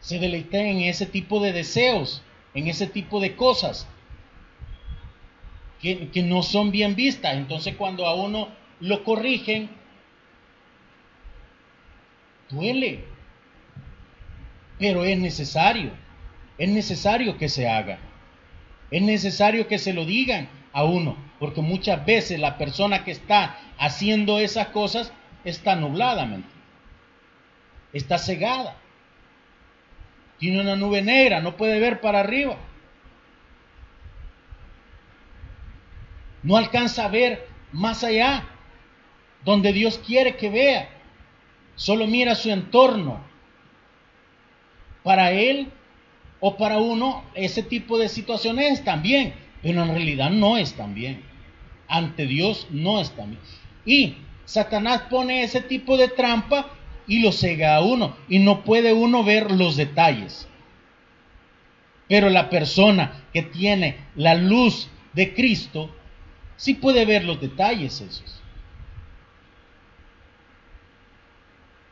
se 0.00 0.18
deleita 0.18 0.58
en 0.58 0.80
ese 0.80 1.06
tipo 1.06 1.40
de 1.40 1.52
deseos, 1.52 2.22
en 2.54 2.68
ese 2.68 2.86
tipo 2.86 3.20
de 3.20 3.36
cosas 3.36 3.86
que, 5.80 6.08
que 6.08 6.22
no 6.22 6.42
son 6.42 6.70
bien 6.70 6.94
vistas. 6.94 7.34
Entonces 7.36 7.76
cuando 7.76 8.06
a 8.06 8.14
uno 8.14 8.48
lo 8.80 9.04
corrigen, 9.04 9.68
duele, 12.50 13.04
pero 14.78 15.04
es 15.04 15.18
necesario. 15.18 15.90
Es 16.58 16.68
necesario 16.68 17.36
que 17.36 17.48
se 17.48 17.68
haga. 17.68 17.98
Es 18.90 19.02
necesario 19.02 19.66
que 19.66 19.78
se 19.78 19.92
lo 19.92 20.04
digan 20.04 20.48
a 20.72 20.84
uno, 20.84 21.16
porque 21.38 21.60
muchas 21.60 22.04
veces 22.06 22.38
la 22.38 22.56
persona 22.56 23.04
que 23.04 23.10
está 23.10 23.58
haciendo 23.78 24.38
esas 24.38 24.68
cosas 24.68 25.12
está 25.44 25.76
nublada, 25.76 26.28
está 27.92 28.18
cegada. 28.18 28.76
Tiene 30.38 30.60
una 30.60 30.76
nube 30.76 31.02
negra, 31.02 31.40
no 31.40 31.56
puede 31.56 31.78
ver 31.78 32.00
para 32.00 32.20
arriba. 32.20 32.56
No 36.42 36.56
alcanza 36.56 37.06
a 37.06 37.08
ver 37.08 37.48
más 37.72 38.04
allá, 38.04 38.44
donde 39.44 39.72
Dios 39.72 39.98
quiere 39.98 40.36
que 40.36 40.50
vea. 40.50 40.88
Solo 41.74 42.06
mira 42.06 42.34
su 42.34 42.50
entorno. 42.50 43.20
Para 45.02 45.30
él 45.32 45.70
o 46.40 46.56
para 46.56 46.78
uno 46.78 47.24
ese 47.34 47.62
tipo 47.62 47.98
de 47.98 48.08
situaciones 48.08 48.72
están 48.72 49.02
bien, 49.02 49.34
pero 49.62 49.82
en 49.82 49.88
realidad 49.88 50.30
no 50.30 50.56
están 50.56 50.94
bien. 50.94 51.22
Ante 51.88 52.26
Dios 52.26 52.66
no 52.70 53.00
están 53.00 53.30
bien. 53.30 53.42
Y 53.84 54.16
Satanás 54.44 55.02
pone 55.10 55.42
ese 55.42 55.60
tipo 55.60 55.96
de 55.96 56.08
trampa 56.08 56.75
y 57.06 57.20
lo 57.20 57.32
cega 57.32 57.76
a 57.76 57.80
uno 57.82 58.16
y 58.28 58.38
no 58.38 58.64
puede 58.64 58.92
uno 58.92 59.24
ver 59.24 59.50
los 59.50 59.76
detalles. 59.76 60.48
Pero 62.08 62.30
la 62.30 62.50
persona 62.50 63.24
que 63.32 63.42
tiene 63.42 63.98
la 64.14 64.34
luz 64.34 64.88
de 65.12 65.34
Cristo 65.34 65.94
sí 66.56 66.74
puede 66.74 67.04
ver 67.04 67.24
los 67.24 67.40
detalles 67.40 68.00
esos. 68.00 68.42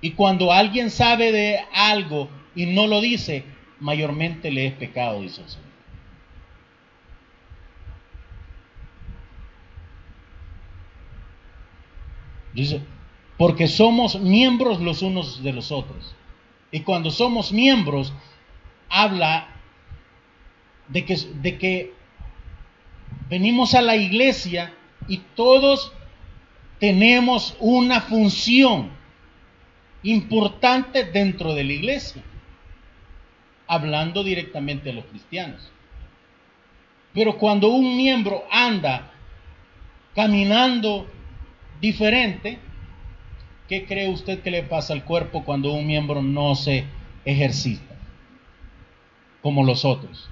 Y 0.00 0.10
cuando 0.12 0.52
alguien 0.52 0.90
sabe 0.90 1.32
de 1.32 1.58
algo 1.72 2.28
y 2.54 2.66
no 2.66 2.86
lo 2.86 3.00
dice, 3.00 3.44
mayormente 3.80 4.50
le 4.50 4.66
es 4.66 4.74
pecado, 4.74 5.22
dice 5.22 5.40
el 5.40 5.48
Señor. 5.48 5.64
Dice, 12.52 12.82
porque 13.36 13.66
somos 13.66 14.20
miembros 14.20 14.80
los 14.80 15.02
unos 15.02 15.42
de 15.42 15.52
los 15.52 15.72
otros. 15.72 16.14
Y 16.70 16.80
cuando 16.80 17.10
somos 17.10 17.52
miembros, 17.52 18.12
habla 18.88 19.48
de 20.88 21.04
que, 21.04 21.16
de 21.16 21.58
que 21.58 21.92
venimos 23.28 23.74
a 23.74 23.82
la 23.82 23.96
iglesia 23.96 24.72
y 25.08 25.18
todos 25.34 25.92
tenemos 26.78 27.56
una 27.60 28.00
función 28.00 28.90
importante 30.02 31.04
dentro 31.04 31.54
de 31.54 31.64
la 31.64 31.72
iglesia 31.72 32.22
hablando 33.66 34.22
directamente 34.22 34.90
a 34.90 34.92
los 34.92 35.04
cristianos. 35.06 35.70
Pero 37.12 37.38
cuando 37.38 37.68
un 37.68 37.96
miembro 37.96 38.44
anda 38.50 39.12
caminando 40.14 41.08
diferente, 41.80 42.58
¿qué 43.68 43.86
cree 43.86 44.10
usted 44.10 44.42
que 44.42 44.50
le 44.50 44.62
pasa 44.62 44.92
al 44.92 45.04
cuerpo 45.04 45.44
cuando 45.44 45.72
un 45.72 45.86
miembro 45.86 46.22
no 46.22 46.54
se 46.54 46.84
ejercita? 47.24 47.94
como 49.44 49.62
los 49.62 49.84
otros. 49.84 50.30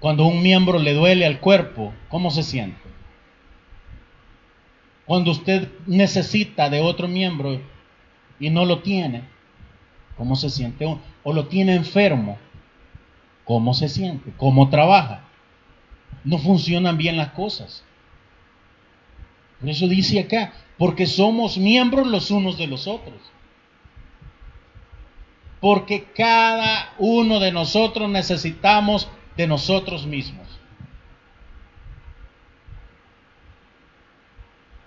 Cuando 0.00 0.26
un 0.26 0.42
miembro 0.42 0.76
le 0.80 0.92
duele 0.92 1.24
al 1.24 1.38
cuerpo, 1.38 1.94
¿cómo 2.08 2.32
se 2.32 2.42
siente? 2.42 2.80
Cuando 5.06 5.30
usted 5.30 5.70
necesita 5.86 6.68
de 6.68 6.80
otro 6.80 7.06
miembro 7.06 7.60
y 8.40 8.50
no 8.50 8.64
lo 8.64 8.80
tiene, 8.80 9.22
¿cómo 10.16 10.34
se 10.34 10.50
siente? 10.50 10.84
O 11.22 11.32
lo 11.32 11.46
tiene 11.46 11.76
enfermo, 11.76 12.38
¿cómo 13.44 13.72
se 13.72 13.88
siente? 13.88 14.32
¿Cómo 14.36 14.68
trabaja? 14.68 15.28
No 16.24 16.38
funcionan 16.38 16.98
bien 16.98 17.16
las 17.16 17.30
cosas. 17.30 17.84
Por 19.60 19.68
eso 19.68 19.86
dice 19.88 20.20
acá, 20.20 20.52
porque 20.78 21.06
somos 21.06 21.58
miembros 21.58 22.06
los 22.06 22.30
unos 22.30 22.56
de 22.56 22.66
los 22.66 22.86
otros. 22.86 23.20
Porque 25.60 26.04
cada 26.04 26.94
uno 26.98 27.38
de 27.38 27.52
nosotros 27.52 28.08
necesitamos 28.08 29.08
de 29.36 29.46
nosotros 29.46 30.06
mismos. 30.06 30.46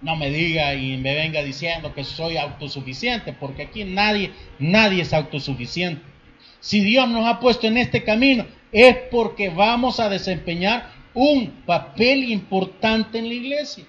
No 0.02 0.16
me 0.18 0.30
diga 0.32 0.74
y 0.74 0.98
me 0.98 1.16
venga 1.16 1.44
diciendo 1.44 1.94
que 1.94 2.04
soy 2.04 2.38
autosuficiente, 2.38 3.32
porque 3.32 3.64
aquí 3.64 3.86
nadie, 3.86 4.34
nadie 4.60 5.04
es 5.04 5.14
autosuficiente. 5.14 6.02
Si 6.60 6.82
Dios 6.82 7.08
nos 7.08 7.26
ha 7.28 7.40
puesto 7.40 7.68
en 7.68 7.78
este 7.78 8.04
camino, 8.04 8.46
es 8.72 8.96
porque 9.12 9.50
vamos 9.50 10.00
a 10.00 10.10
desempeñar 10.10 10.92
un 11.14 11.52
papel 11.66 12.24
importante 12.32 13.20
en 13.20 13.28
la 13.28 13.34
iglesia. 13.34 13.86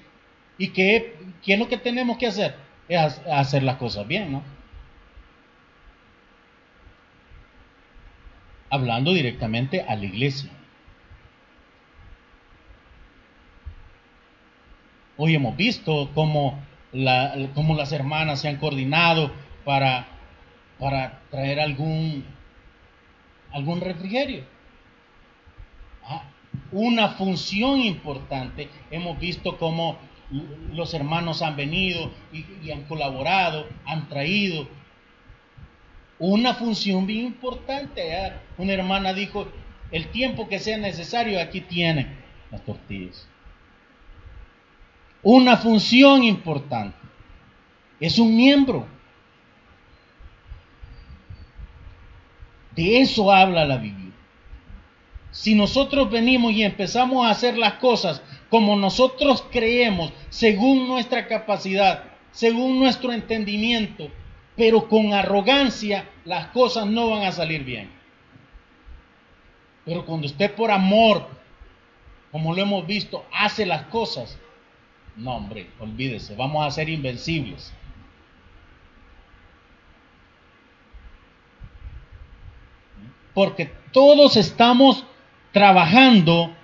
Y 0.58 0.68
que, 0.68 1.16
es 1.46 1.58
lo 1.58 1.68
que 1.68 1.78
tenemos 1.78 2.16
que 2.18 2.26
hacer? 2.26 2.54
Es 2.88 3.20
hacer 3.30 3.62
las 3.62 3.76
cosas 3.76 4.06
bien, 4.06 4.32
¿no? 4.32 4.42
hablando 8.74 9.12
directamente 9.12 9.82
a 9.82 9.94
la 9.94 10.04
iglesia. 10.04 10.50
Hoy 15.16 15.36
hemos 15.36 15.56
visto 15.56 16.10
cómo, 16.12 16.58
las 16.92 17.92
hermanas 17.92 18.40
se 18.40 18.48
han 18.48 18.56
coordinado 18.56 19.30
para, 19.64 20.08
para 20.80 21.20
traer 21.30 21.60
algún, 21.60 22.24
algún 23.52 23.80
refrigerio. 23.80 24.42
Ah, 26.02 26.24
una 26.72 27.10
función 27.10 27.80
importante. 27.80 28.68
Hemos 28.90 29.18
visto 29.18 29.58
cómo 29.58 29.98
los 30.72 30.94
hermanos 30.94 31.42
han 31.42 31.56
venido 31.56 32.10
y 32.32 32.70
han 32.70 32.82
colaborado, 32.84 33.66
han 33.84 34.08
traído 34.08 34.66
una 36.18 36.54
función 36.54 37.06
bien 37.06 37.26
importante. 37.26 38.02
¿eh? 38.02 38.32
Una 38.58 38.72
hermana 38.72 39.12
dijo, 39.12 39.46
el 39.90 40.08
tiempo 40.08 40.48
que 40.48 40.58
sea 40.58 40.78
necesario, 40.78 41.40
aquí 41.40 41.60
tienen 41.60 42.16
las 42.50 42.64
tortillas. 42.64 43.28
Una 45.22 45.56
función 45.56 46.22
importante. 46.22 46.96
Es 48.00 48.18
un 48.18 48.36
miembro. 48.36 48.86
De 52.74 53.00
eso 53.00 53.32
habla 53.32 53.64
la 53.64 53.76
Biblia. 53.76 54.03
Si 55.34 55.56
nosotros 55.56 56.12
venimos 56.12 56.52
y 56.52 56.62
empezamos 56.62 57.26
a 57.26 57.30
hacer 57.30 57.58
las 57.58 57.74
cosas 57.74 58.22
como 58.50 58.76
nosotros 58.76 59.44
creemos, 59.50 60.12
según 60.28 60.86
nuestra 60.86 61.26
capacidad, 61.26 62.04
según 62.30 62.78
nuestro 62.78 63.12
entendimiento, 63.12 64.08
pero 64.56 64.88
con 64.88 65.12
arrogancia 65.12 66.08
las 66.24 66.46
cosas 66.48 66.86
no 66.86 67.10
van 67.10 67.24
a 67.24 67.32
salir 67.32 67.64
bien. 67.64 67.90
Pero 69.84 70.06
cuando 70.06 70.28
usted 70.28 70.54
por 70.54 70.70
amor, 70.70 71.26
como 72.30 72.54
lo 72.54 72.62
hemos 72.62 72.86
visto, 72.86 73.26
hace 73.32 73.66
las 73.66 73.86
cosas, 73.86 74.38
no 75.16 75.34
hombre, 75.34 75.68
olvídese, 75.80 76.36
vamos 76.36 76.64
a 76.64 76.70
ser 76.70 76.88
invencibles. 76.88 77.74
Porque 83.34 83.72
todos 83.90 84.36
estamos 84.36 85.04
trabajando 85.54 86.54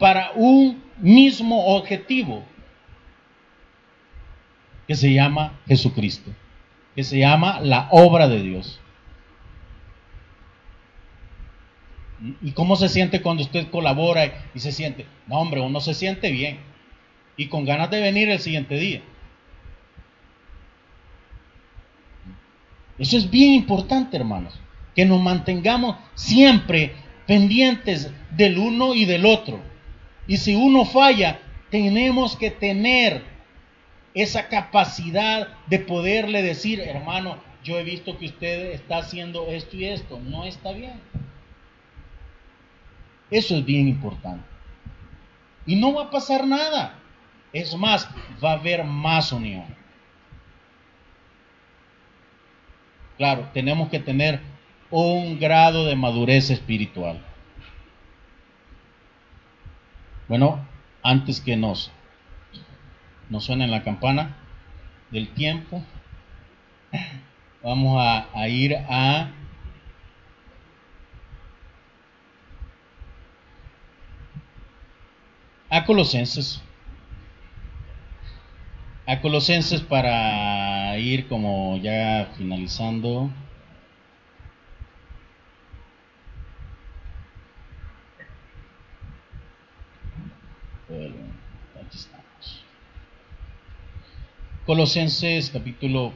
para 0.00 0.32
un 0.34 0.82
mismo 0.98 1.76
objetivo, 1.76 2.44
que 4.88 4.96
se 4.96 5.12
llama 5.12 5.60
Jesucristo 5.68 6.32
que 6.98 7.04
se 7.04 7.16
llama 7.16 7.60
la 7.60 7.86
obra 7.92 8.26
de 8.26 8.42
Dios. 8.42 8.80
¿Y 12.42 12.50
cómo 12.50 12.74
se 12.74 12.88
siente 12.88 13.22
cuando 13.22 13.44
usted 13.44 13.70
colabora 13.70 14.48
y 14.52 14.58
se 14.58 14.72
siente? 14.72 15.06
No, 15.28 15.38
hombre, 15.38 15.60
uno 15.60 15.78
se 15.78 15.94
siente 15.94 16.32
bien 16.32 16.58
y 17.36 17.46
con 17.46 17.64
ganas 17.64 17.88
de 17.92 18.00
venir 18.00 18.28
el 18.28 18.40
siguiente 18.40 18.74
día. 18.74 19.00
Eso 22.98 23.16
es 23.16 23.30
bien 23.30 23.54
importante, 23.54 24.16
hermanos, 24.16 24.58
que 24.96 25.04
nos 25.04 25.22
mantengamos 25.22 25.94
siempre 26.14 26.96
pendientes 27.28 28.10
del 28.30 28.58
uno 28.58 28.94
y 28.94 29.04
del 29.04 29.26
otro. 29.26 29.60
Y 30.26 30.38
si 30.38 30.56
uno 30.56 30.86
falla, 30.86 31.38
tenemos 31.70 32.36
que 32.36 32.50
tener 32.50 33.22
esa 34.14 34.48
capacidad 34.48 35.48
de 35.66 35.78
poderle 35.78 36.42
decir, 36.42 36.80
hermano, 36.80 37.36
yo 37.62 37.78
he 37.78 37.84
visto 37.84 38.16
que 38.18 38.26
usted 38.26 38.72
está 38.72 38.98
haciendo 38.98 39.46
esto 39.48 39.76
y 39.76 39.84
esto, 39.84 40.18
no 40.18 40.46
está 40.46 40.72
bien. 40.72 40.98
Eso 43.30 43.56
es 43.56 43.64
bien 43.64 43.88
importante. 43.88 44.44
Y 45.66 45.76
no 45.76 45.92
va 45.92 46.04
a 46.04 46.10
pasar 46.10 46.46
nada. 46.46 46.98
Es 47.52 47.76
más, 47.76 48.08
va 48.42 48.52
a 48.52 48.54
haber 48.54 48.84
más 48.84 49.32
unión. 49.32 49.66
Claro, 53.18 53.50
tenemos 53.52 53.90
que 53.90 53.98
tener 53.98 54.40
un 54.90 55.38
grado 55.38 55.86
de 55.86 55.96
madurez 55.96 56.50
espiritual. 56.50 57.20
Bueno, 60.28 60.66
antes 61.02 61.40
que 61.40 61.56
nos 61.56 61.90
nos 63.30 63.44
suena 63.44 63.64
en 63.64 63.70
la 63.70 63.82
campana 63.82 64.36
del 65.10 65.28
tiempo. 65.28 65.82
Vamos 67.62 68.00
a, 68.00 68.48
ir 68.48 68.76
a 68.76 69.30
a 75.70 75.84
Colosenses. 75.84 76.62
A 79.06 79.20
Colosenses 79.20 79.80
para 79.80 80.96
ir 80.98 81.28
como 81.28 81.76
ya 81.78 82.30
finalizando. 82.36 83.30
Colosenses 94.64 95.50
capítulo 95.50 96.14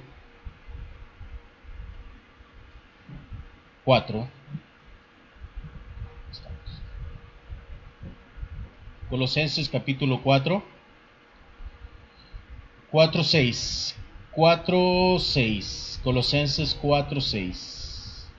4. 3.84 4.28
Colosenses 9.10 9.68
capítulo 9.68 10.22
4. 10.22 10.62
4, 12.90 13.24
6. 13.24 13.96
4, 14.30 15.18
6. 15.18 16.00
Colosenses 16.02 16.74
4, 16.74 17.20
6. 17.20 18.30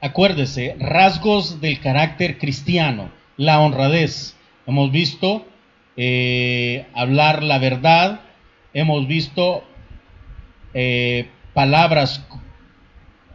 Acuérdese, 0.00 0.76
rasgos 0.78 1.60
del 1.60 1.80
carácter 1.80 2.38
cristiano, 2.38 3.19
la 3.40 3.58
honradez. 3.58 4.36
Hemos 4.66 4.92
visto 4.92 5.46
eh, 5.96 6.86
hablar 6.92 7.42
la 7.42 7.58
verdad, 7.58 8.20
hemos 8.74 9.06
visto 9.06 9.64
eh, 10.74 11.26
palabras, 11.54 12.22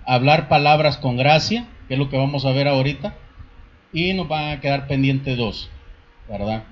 hablar 0.06 0.47
palabras 0.47 0.97
con 0.97 1.18
gracia, 1.18 1.66
que 1.88 1.95
es 1.95 1.99
lo 1.99 2.10
que 2.10 2.18
vamos 2.18 2.45
a 2.45 2.51
ver 2.51 2.68
ahorita, 2.68 3.16
y 3.93 4.14
nos 4.14 4.28
van 4.28 4.51
a 4.51 4.62
quedar 4.62 4.86
pendientes 4.86 5.38
dos, 5.38 5.72
¿verdad? 6.30 6.66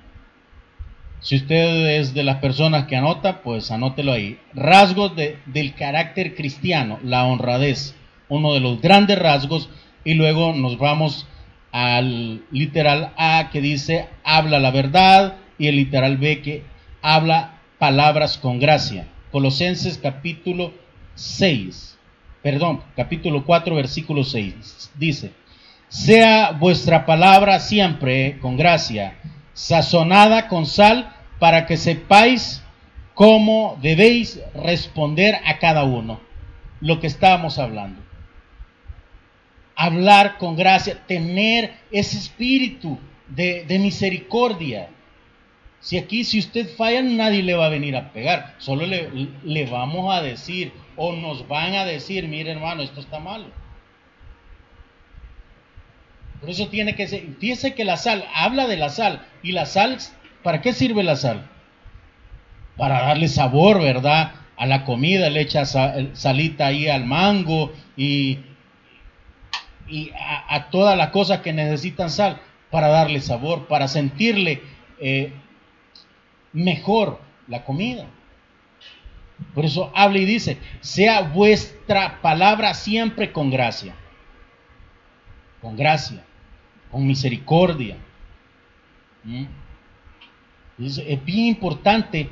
Si 1.18 1.34
usted 1.34 1.98
es 1.98 2.14
de 2.14 2.22
las 2.22 2.36
personas 2.36 2.86
que 2.86 2.94
anota, 2.94 3.42
pues 3.42 3.72
anótelo 3.72 4.12
ahí. 4.12 4.38
Rasgos 4.52 5.12
del 5.16 5.74
carácter 5.74 6.36
cristiano, 6.36 7.00
la 7.02 7.24
honradez, 7.24 7.96
uno 8.28 8.54
de 8.54 8.60
los 8.60 8.80
grandes 8.80 9.18
rasgos, 9.18 9.70
y 10.04 10.14
luego 10.14 10.52
nos 10.52 10.78
vamos 10.78 11.26
al 11.74 12.44
literal 12.52 13.14
A 13.16 13.50
que 13.50 13.60
dice, 13.60 14.06
habla 14.22 14.60
la 14.60 14.70
verdad, 14.70 15.38
y 15.58 15.66
el 15.66 15.74
literal 15.74 16.18
B 16.18 16.40
que 16.40 16.62
habla 17.02 17.58
palabras 17.78 18.38
con 18.38 18.60
gracia. 18.60 19.08
Colosenses 19.32 19.98
capítulo 19.98 20.72
6, 21.16 21.98
perdón, 22.44 22.80
capítulo 22.94 23.44
4, 23.44 23.74
versículo 23.74 24.22
6. 24.22 24.92
Dice, 24.94 25.32
sea 25.88 26.52
vuestra 26.52 27.06
palabra 27.06 27.58
siempre 27.58 28.38
con 28.38 28.56
gracia, 28.56 29.16
sazonada 29.52 30.46
con 30.46 30.66
sal, 30.66 31.12
para 31.40 31.66
que 31.66 31.76
sepáis 31.76 32.62
cómo 33.14 33.76
debéis 33.82 34.40
responder 34.54 35.40
a 35.44 35.58
cada 35.58 35.82
uno. 35.82 36.20
Lo 36.80 37.00
que 37.00 37.08
estábamos 37.08 37.58
hablando. 37.58 38.03
Hablar 39.76 40.38
con 40.38 40.56
gracia, 40.56 41.04
tener 41.06 41.74
ese 41.90 42.18
espíritu 42.18 42.98
de, 43.28 43.66
misericordia. 43.80 44.88
Si 45.80 45.98
aquí, 45.98 46.24
si 46.24 46.38
usted 46.38 46.68
falla, 46.76 47.02
nadie 47.02 47.42
le 47.42 47.54
va 47.54 47.66
a 47.66 47.70
venir 47.70 47.96
a 47.96 48.12
pegar. 48.12 48.54
Solo 48.58 48.86
le, 48.86 49.10
le 49.42 49.66
vamos 49.66 50.14
a 50.14 50.22
decir 50.22 50.72
o 50.96 51.12
nos 51.12 51.46
van 51.48 51.74
a 51.74 51.84
decir, 51.84 52.28
mire 52.28 52.52
hermano, 52.52 52.82
esto 52.82 53.00
está 53.00 53.18
malo. 53.18 53.46
Por 56.40 56.50
eso 56.50 56.68
tiene 56.68 56.94
que 56.94 57.06
ser, 57.06 57.22
fíjese 57.38 57.74
que 57.74 57.84
la 57.84 57.96
sal, 57.96 58.24
habla 58.34 58.66
de 58.66 58.76
la 58.76 58.90
sal, 58.90 59.26
y 59.42 59.52
la 59.52 59.66
sal, 59.66 59.96
¿para 60.42 60.60
qué 60.60 60.72
sirve 60.72 61.02
la 61.02 61.16
sal? 61.16 61.48
Para 62.76 63.00
darle 63.00 63.28
sabor, 63.28 63.80
¿verdad? 63.80 64.32
A 64.56 64.66
la 64.66 64.84
comida, 64.84 65.30
le 65.30 65.40
echa 65.40 65.64
salita 65.64 66.66
ahí 66.66 66.86
al 66.88 67.06
mango 67.06 67.72
y, 67.96 68.40
y 69.88 70.10
a, 70.48 70.68
todas 70.70 70.96
las 70.96 71.10
cosas 71.10 71.40
que 71.40 71.52
necesitan 71.52 72.10
sal 72.10 72.40
para 72.70 72.88
darle 72.88 73.20
sabor, 73.20 73.66
para 73.66 73.88
sentirle 73.88 74.62
eh, 75.00 75.32
mejor 76.52 77.20
la 77.48 77.64
comida. 77.64 78.06
Por 79.54 79.64
eso 79.64 79.92
habla 79.94 80.18
y 80.18 80.24
dice, 80.24 80.58
sea 80.80 81.22
vuestra 81.22 82.20
palabra 82.22 82.74
siempre 82.74 83.32
con 83.32 83.50
gracia. 83.50 83.94
Con 85.60 85.76
gracia 85.76 86.22
con 86.94 87.08
misericordia. 87.08 87.96
¿Mm? 89.24 89.46
Es, 90.78 91.24
bien 91.24 91.46
importante 91.46 92.28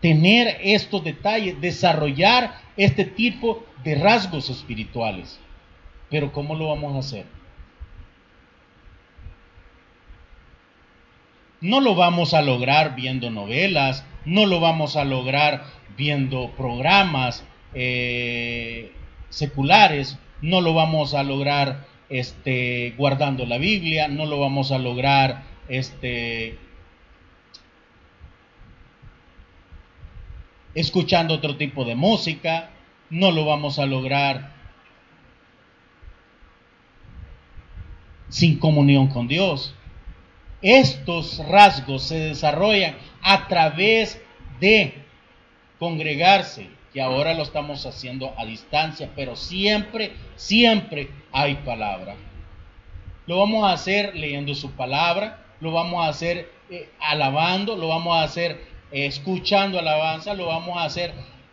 tener 0.00 0.56
estos 0.62 1.02
detalles, 1.02 1.60
desarrollar 1.60 2.60
este 2.76 3.04
tipo 3.04 3.66
de 3.82 3.96
rasgos 3.96 4.50
espirituales. 4.50 5.40
Pero 6.10 6.32
¿cómo 6.32 6.54
lo 6.54 6.68
vamos 6.68 6.96
a 6.96 6.98
hacer? 7.00 7.26
No 11.60 11.80
lo 11.80 11.94
vamos 11.94 12.34
a 12.34 12.42
lograr 12.42 12.94
viendo 12.94 13.30
novelas, 13.30 14.04
no 14.24 14.46
lo 14.46 14.60
vamos 14.60 14.96
a 14.96 15.04
lograr 15.04 15.64
viendo 15.96 16.52
programas 16.52 17.44
eh, 17.74 18.92
seculares, 19.28 20.18
no 20.40 20.60
lo 20.60 20.72
vamos 20.72 21.14
a 21.14 21.24
lograr 21.24 21.86
este, 22.08 22.94
guardando 22.96 23.44
la 23.44 23.58
Biblia, 23.58 24.06
no 24.06 24.24
lo 24.24 24.38
vamos 24.38 24.70
a 24.70 24.78
lograr 24.78 25.42
este, 25.68 26.56
escuchando 30.74 31.34
otro 31.34 31.56
tipo 31.56 31.84
de 31.84 31.96
música, 31.96 32.70
no 33.10 33.32
lo 33.32 33.44
vamos 33.44 33.80
a 33.80 33.86
lograr 33.86 34.57
sin 38.28 38.58
comunión 38.58 39.08
con 39.08 39.28
Dios. 39.28 39.74
Estos 40.62 41.38
rasgos 41.48 42.02
se 42.02 42.18
desarrollan 42.18 42.96
a 43.22 43.46
través 43.48 44.20
de 44.60 44.94
congregarse, 45.78 46.68
que 46.92 47.00
ahora 47.00 47.34
lo 47.34 47.42
estamos 47.42 47.86
haciendo 47.86 48.34
a 48.36 48.44
distancia, 48.44 49.10
pero 49.14 49.36
siempre, 49.36 50.12
siempre 50.36 51.10
hay 51.32 51.56
palabra. 51.56 52.16
Lo 53.26 53.38
vamos 53.38 53.64
a 53.64 53.72
hacer 53.72 54.16
leyendo 54.16 54.54
su 54.54 54.72
palabra, 54.72 55.44
lo 55.60 55.72
vamos 55.72 56.04
a 56.04 56.08
hacer 56.08 56.50
eh, 56.70 56.88
alabando, 57.00 57.76
lo 57.76 57.88
vamos 57.88 58.16
a 58.16 58.22
hacer 58.22 58.52
eh, 58.90 59.06
escuchando 59.06 59.78
alabanza, 59.78 60.34
lo 60.34 60.46
vamos 60.46 60.78
a 60.78 60.84
hacer 60.84 61.12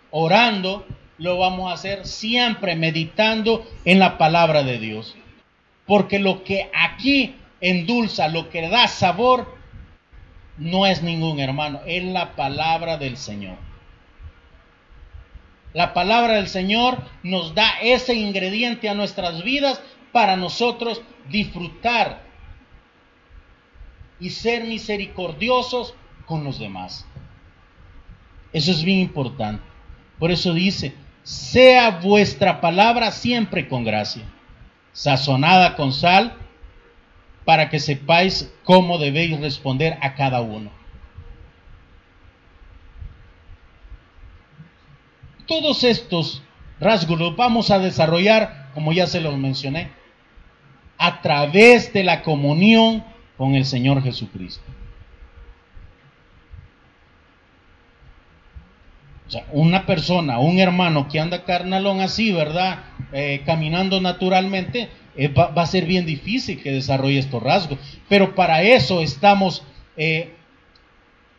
orando, 0.09 0.85
lo 1.17 1.37
vamos 1.37 1.69
a 1.69 1.73
hacer 1.73 2.05
siempre 2.05 2.75
meditando 2.75 3.65
en 3.83 3.99
la 3.99 4.17
palabra 4.17 4.63
de 4.63 4.79
Dios. 4.79 5.15
Porque 5.85 6.19
lo 6.19 6.43
que 6.43 6.69
aquí 6.73 7.35
endulza, 7.61 8.27
lo 8.27 8.49
que 8.49 8.67
da 8.67 8.87
sabor, 8.87 9.55
no 10.57 10.85
es 10.85 11.03
ningún 11.03 11.39
hermano, 11.39 11.81
es 11.85 12.03
la 12.03 12.35
palabra 12.35 12.97
del 12.97 13.17
Señor. 13.17 13.57
La 15.73 15.93
palabra 15.93 16.35
del 16.35 16.47
Señor 16.47 17.03
nos 17.21 17.53
da 17.53 17.69
ese 17.81 18.13
ingrediente 18.13 18.87
a 18.87 18.93
nuestras 18.93 19.43
vidas 19.43 19.81
para 20.13 20.37
nosotros 20.37 21.01
disfrutar 21.29 22.23
y 24.19 24.29
ser 24.29 24.63
misericordiosos 24.63 25.93
con 26.25 26.45
los 26.45 26.59
demás. 26.59 27.05
Eso 28.53 28.71
es 28.71 28.83
bien 28.83 28.99
importante. 28.99 29.61
Por 30.17 30.31
eso 30.31 30.53
dice, 30.53 30.95
sea 31.23 31.99
vuestra 31.99 32.61
palabra 32.61 33.11
siempre 33.11 33.67
con 33.67 33.83
gracia, 33.83 34.23
sazonada 34.95 35.75
con 35.75 35.91
sal, 35.91 36.33
para 37.43 37.69
que 37.69 37.79
sepáis 37.79 38.51
cómo 38.63 38.97
debéis 38.97 39.39
responder 39.39 39.99
a 40.01 40.15
cada 40.15 40.41
uno. 40.41 40.71
Todos 45.45 45.83
estos 45.83 46.41
rasgos 46.79 47.19
los 47.19 47.35
vamos 47.35 47.69
a 47.69 47.77
desarrollar, 47.77 48.71
como 48.73 48.93
ya 48.93 49.05
se 49.05 49.21
los 49.21 49.37
mencioné, 49.37 49.91
a 50.97 51.21
través 51.21 51.93
de 51.93 52.03
la 52.03 52.23
comunión 52.23 53.03
con 53.37 53.53
el 53.53 53.65
Señor 53.65 54.01
Jesucristo. 54.01 54.63
O 59.27 59.31
sea, 59.31 59.45
una 59.51 59.85
persona, 59.85 60.39
un 60.39 60.59
hermano 60.59 61.07
que 61.07 61.19
anda 61.19 61.45
carnalón 61.45 61.99
así, 62.01 62.31
¿verdad? 62.31 62.83
Eh, 63.11 63.41
caminando 63.45 63.99
naturalmente, 63.99 64.89
eh, 65.15 65.29
va, 65.29 65.49
a 65.55 65.65
ser 65.65 65.85
bien 65.85 66.05
difícil 66.05 66.61
que 66.61 66.71
desarrolle 66.71 67.17
estos 67.17 67.41
rasgos. 67.41 67.79
Pero 68.07 68.35
para 68.35 68.61
eso 68.61 69.01
estamos 69.01 69.63
eh, 69.97 70.35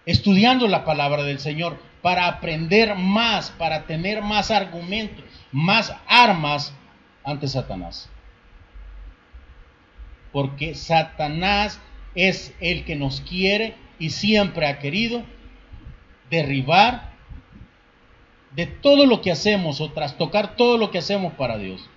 estudiando 0.05 0.67
la 0.67 0.85
palabra 0.85 1.23
del 1.23 1.39
Señor, 1.39 1.79
para 2.03 2.29
aprender 2.29 2.95
más, 2.95 3.51
para 3.51 3.87
tener 3.87 4.23
más 4.23 4.53
argumentos, 4.53 5.25
más 5.51 5.93
armas 6.07 6.73
ante 7.25 7.49
Satanás. 7.49 8.09
Porque 10.33 10.75
Satanás 10.75 11.81
es 12.15 12.55
el 12.61 12.85
que 12.85 12.95
nos 12.95 13.21
quiere 13.23 13.75
y 13.99 14.11
siempre 14.11 14.67
ha 14.67 14.79
querido 14.79 15.25
derribar 16.31 17.16
de 18.57 18.67
todo 18.67 19.05
lo 19.05 19.21
que 19.21 19.31
hacemos 19.31 19.83
o 19.83 19.93
trastocar 19.93 20.57
todo 20.57 20.79
lo 20.79 20.91
que 20.91 20.99
hacemos 20.99 21.35
para 21.35 21.59
Dios. 21.59 21.89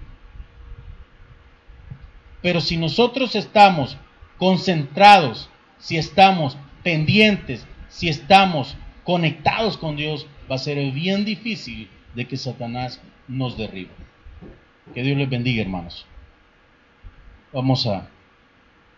Pero 2.41 2.60
si 2.60 2.76
nosotros 2.76 3.34
estamos 3.36 3.97
concentrados, 4.38 5.49
si 5.78 5.97
estamos 5.97 6.57
pendientes, 6.84 7.66
si 7.88 8.10
estamos 8.10 8.76
conectados 9.05 9.78
con 9.78 9.95
Dios, 9.95 10.28
va 10.51 10.55
a 10.55 10.60
ser 10.60 10.78
bien 10.91 11.24
difícil 11.24 11.89
de 12.14 12.28
que 12.28 12.36
Satanás 12.36 13.01
nos 13.30 13.57
derribe. 13.57 13.91
Que 14.93 15.01
Dios 15.01 15.18
les 15.18 15.30
bendiga, 15.30 15.62
hermanos. 15.62 16.05
Vamos 17.53 17.88
a 17.88 18.10